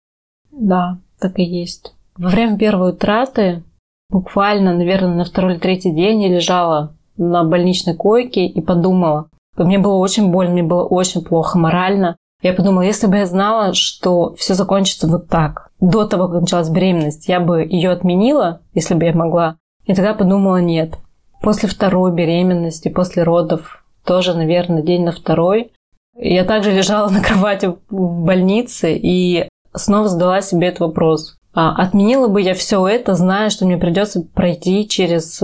[0.52, 1.94] Да, так и есть.
[2.18, 3.64] Во время первой утраты,
[4.10, 9.30] буквально, наверное, на второй или третий день я лежала на больничной койке и подумала.
[9.56, 12.16] Мне было очень больно, мне было очень плохо морально.
[12.46, 16.68] Я подумала, если бы я знала, что все закончится вот так, до того, как началась
[16.68, 19.56] беременность, я бы ее отменила, если бы я могла.
[19.84, 20.94] И тогда подумала, нет.
[21.42, 25.72] После второй беременности, после родов, тоже, наверное, день на второй,
[26.16, 31.36] я также лежала на кровати в больнице и снова задала себе этот вопрос.
[31.52, 35.42] А отменила бы я все это, зная, что мне придется пройти через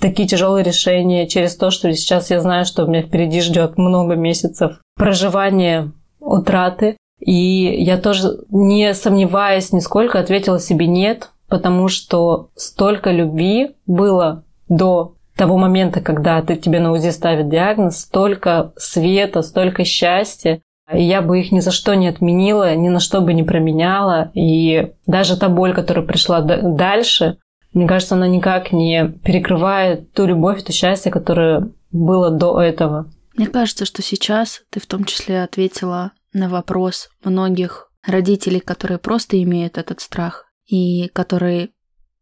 [0.00, 4.78] такие тяжелые решения, через то, что сейчас я знаю, что меня впереди ждет много месяцев
[4.96, 5.90] проживания
[6.24, 6.96] утраты.
[7.20, 15.14] И я тоже, не сомневаясь нисколько, ответила себе нет, потому что столько любви было до
[15.36, 20.60] того момента, когда ты, тебе на УЗИ ставят диагноз, столько света, столько счастья.
[20.92, 24.30] И я бы их ни за что не отменила, ни на что бы не променяла.
[24.34, 27.38] И даже та боль, которая пришла дальше,
[27.72, 33.06] мне кажется, она никак не перекрывает ту любовь, то счастье, которое было до этого.
[33.34, 39.42] Мне кажется, что сейчас ты в том числе ответила на вопрос многих родителей, которые просто
[39.42, 41.70] имеют этот страх и которые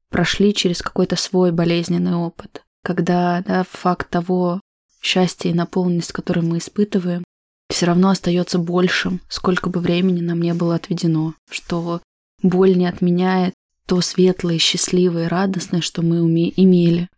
[0.08, 2.62] прошли через какой-то свой болезненный опыт.
[2.82, 4.60] Когда да, факт того
[5.02, 7.24] счастья и наполненность, который мы испытываем,
[7.68, 12.02] все равно остается большим, сколько бы времени нам не было отведено, что
[12.42, 13.54] боль не отменяет
[13.86, 17.08] то светлое, счастливое, радостное, что мы уме- имели.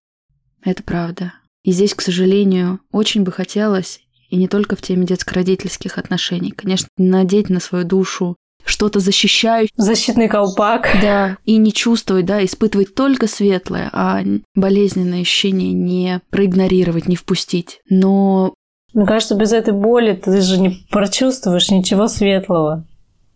[0.62, 1.34] Это правда.
[1.64, 6.88] И здесь, к сожалению, очень бы хотелось, и не только в теме детско-родительских отношений, конечно,
[6.98, 9.72] надеть на свою душу что-то защищающее.
[9.76, 10.88] Защитный колпак.
[11.00, 14.22] Да, и не чувствовать, да, испытывать только светлое, а
[14.54, 17.80] болезненное ощущение не проигнорировать, не впустить.
[17.88, 18.54] Но...
[18.92, 22.86] Мне кажется, без этой боли ты же не прочувствуешь ничего светлого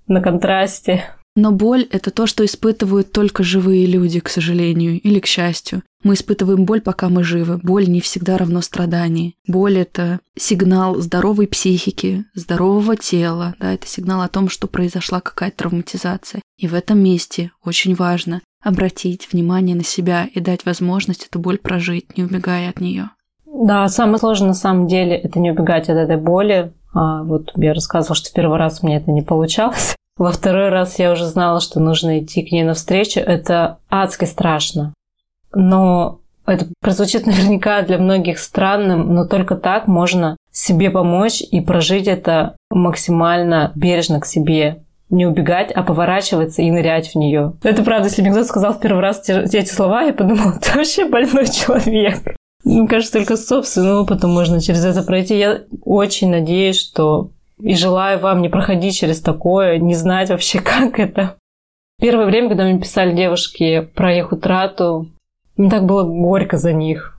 [0.07, 1.05] на контрасте.
[1.35, 5.83] Но боль– это то, что испытывают только живые люди, к сожалению, или к счастью.
[6.05, 7.59] Мы испытываем боль, пока мы живы.
[7.63, 9.33] Боль не всегда равно страданию.
[9.47, 13.55] Боль– это сигнал здоровой психики, здорового тела.
[13.59, 16.41] Да, это сигнал о том, что произошла какая-то травматизация.
[16.57, 21.59] И в этом месте очень важно обратить внимание на себя и дать возможность эту боль
[21.59, 23.11] прожить, не убегая от нее.
[23.47, 26.73] Да, самое сложное на самом деле– это не убегать от этой боли.
[26.95, 29.97] А вот я рассказывала, что в первый раз мне это не получалось.
[30.17, 33.21] Во второй раз я уже знала, что нужно идти к ней навстречу.
[33.21, 34.93] Это адски страшно.
[35.55, 42.09] Но это прозвучит наверняка для многих странным, но только так можно себе помочь и прожить
[42.09, 44.83] это максимально бережно к себе.
[45.11, 47.55] Не убегать, а поворачиваться и нырять в нее.
[47.63, 51.09] Это правда, если мне кто-то сказал в первый раз эти слова, я подумала, ты вообще
[51.09, 52.37] больной человек.
[52.65, 55.39] Мне кажется, только с собственным опытом можно через это пройти.
[55.39, 57.31] Я очень надеюсь, что
[57.61, 61.37] и желаю вам не проходить через такое, не знать вообще, как это.
[62.01, 65.09] Первое время, когда мне писали девушки про их утрату,
[65.59, 67.19] мне так было горько за них,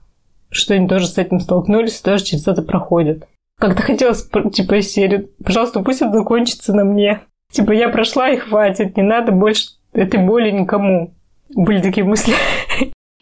[0.50, 3.28] что они тоже с этим столкнулись тоже через это проходят.
[3.58, 7.20] Как-то хотелось, типа, из серии, пожалуйста, пусть это закончится на мне.
[7.52, 11.14] Типа, я прошла и хватит, не надо больше этой боли никому.
[11.54, 12.34] Были такие мысли.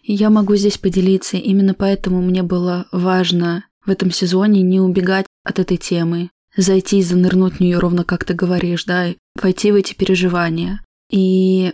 [0.01, 5.59] Я могу здесь поделиться, именно поэтому мне было важно в этом сезоне не убегать от
[5.59, 9.09] этой темы, зайти и занырнуть в нее ровно как ты говоришь, да,
[9.39, 10.81] войти в эти переживания.
[11.11, 11.73] И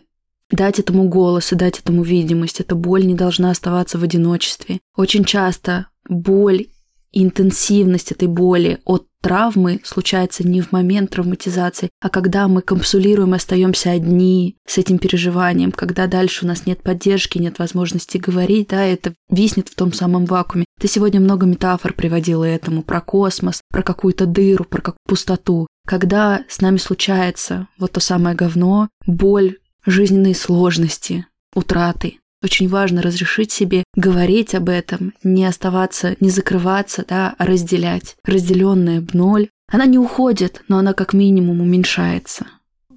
[0.51, 2.59] дать этому голос и дать этому видимость.
[2.59, 4.79] Эта боль не должна оставаться в одиночестве.
[4.95, 6.67] Очень часто боль
[7.15, 13.37] интенсивность этой боли от травмы случается не в момент травматизации, а когда мы капсулируем и
[13.37, 18.83] остаемся одни с этим переживанием, когда дальше у нас нет поддержки, нет возможности говорить, да,
[18.83, 20.65] это виснет в том самом вакууме.
[20.79, 25.65] Ты сегодня много метафор приводила этому, про космос, про какую-то дыру, про какую пустоту.
[25.87, 33.51] Когда с нами случается вот то самое говно, боль, жизненные сложности, утраты, очень важно разрешить
[33.51, 38.17] себе говорить об этом, не оставаться, не закрываться, да, а разделять.
[38.23, 39.49] Разделенная в ноль.
[39.71, 42.45] Она не уходит, но она как минимум уменьшается.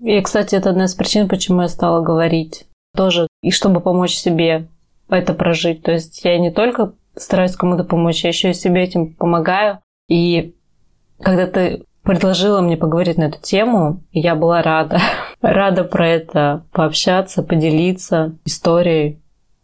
[0.03, 2.66] И, кстати, это одна из причин, почему я стала говорить.
[2.95, 4.68] Тоже, и чтобы помочь себе
[5.09, 5.82] это прожить.
[5.82, 9.80] То есть я не только стараюсь кому-то помочь, я еще и себе этим помогаю.
[10.09, 10.55] И
[11.20, 14.98] когда ты предложила мне поговорить на эту тему, я была рада.
[15.42, 19.20] рада про это пообщаться, поделиться историей.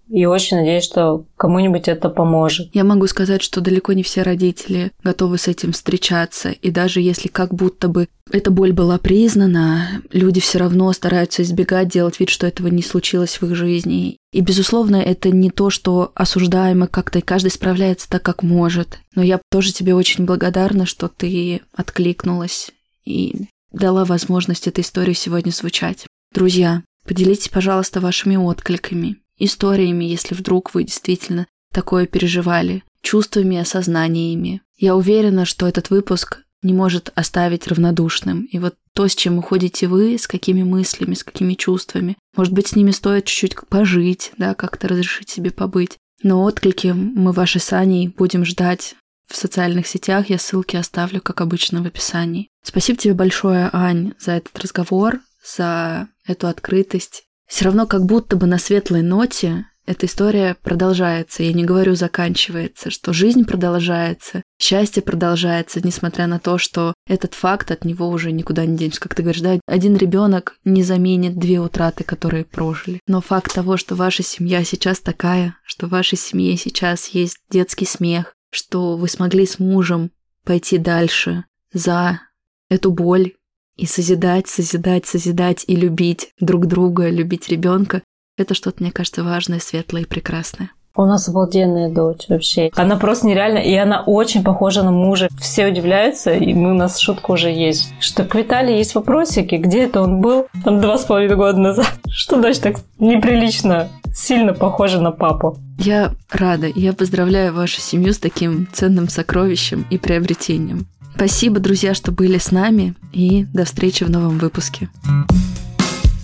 [0.08, 2.68] И очень надеюсь, что кому-нибудь это поможет.
[2.74, 6.50] Я могу сказать, что далеко не все родители готовы с этим встречаться.
[6.50, 11.88] И даже если как будто бы эта боль была признана, люди все равно стараются избегать,
[11.88, 14.18] делать вид, что этого не случилось в их жизни.
[14.32, 18.98] И, безусловно, это не то, что осуждаемо как-то, каждый справляется так, как может.
[19.14, 22.72] Но я тоже тебе очень благодарна, что ты откликнулась
[23.04, 26.06] и дала возможность этой истории сегодня звучать.
[26.32, 34.62] Друзья, поделитесь, пожалуйста, вашими откликами историями, если вдруг вы действительно такое переживали, чувствами, осознаниями.
[34.76, 38.44] Я уверена, что этот выпуск не может оставить равнодушным.
[38.50, 42.68] И вот то, с чем уходите вы, с какими мыслями, с какими чувствами, может быть,
[42.68, 45.98] с ними стоит чуть-чуть пожить, да, как-то разрешить себе побыть.
[46.22, 48.94] Но отклики мы ваши с Аней будем ждать
[49.28, 50.30] в социальных сетях.
[50.30, 52.48] Я ссылки оставлю, как обычно, в описании.
[52.62, 57.24] Спасибо тебе большое, Ань, за этот разговор, за эту открытость
[57.54, 61.44] все равно как будто бы на светлой ноте эта история продолжается.
[61.44, 67.70] Я не говорю заканчивается, что жизнь продолжается, счастье продолжается, несмотря на то, что этот факт
[67.70, 68.98] от него уже никуда не денешь.
[68.98, 72.98] Как ты говоришь, да, один ребенок не заменит две утраты, которые прожили.
[73.06, 77.86] Но факт того, что ваша семья сейчас такая, что в вашей семье сейчас есть детский
[77.86, 80.10] смех, что вы смогли с мужем
[80.42, 82.20] пойти дальше за
[82.68, 83.34] эту боль,
[83.76, 88.02] и созидать, созидать, созидать и любить друг друга, любить ребенка–
[88.36, 90.70] это что-то, мне кажется, важное, светлое и прекрасное.
[90.96, 92.70] У нас обалденная дочь вообще.
[92.76, 95.28] Она просто нереально, и она очень похожа на мужа.
[95.40, 99.84] Все удивляются, и мы, у нас шутка уже есть, что к Виталии есть вопросики, где
[99.84, 101.92] это он был там два с половиной года назад.
[102.08, 105.58] Что дочь так неприлично сильно похожа на папу.
[105.78, 106.68] Я рада.
[106.72, 110.86] Я поздравляю вашу семью с таким ценным сокровищем и приобретением.
[111.14, 114.88] Спасибо, друзья, что были с нами, и до встречи в новом выпуске.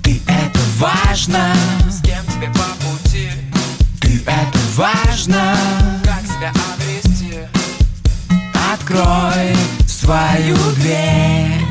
[0.02, 1.54] Ты это важно,
[1.88, 3.28] с кем тебе по пути.
[4.00, 5.56] Ты это важно,
[6.02, 7.34] как себя обрести.
[8.72, 9.54] Открой
[9.86, 11.69] свою дверь.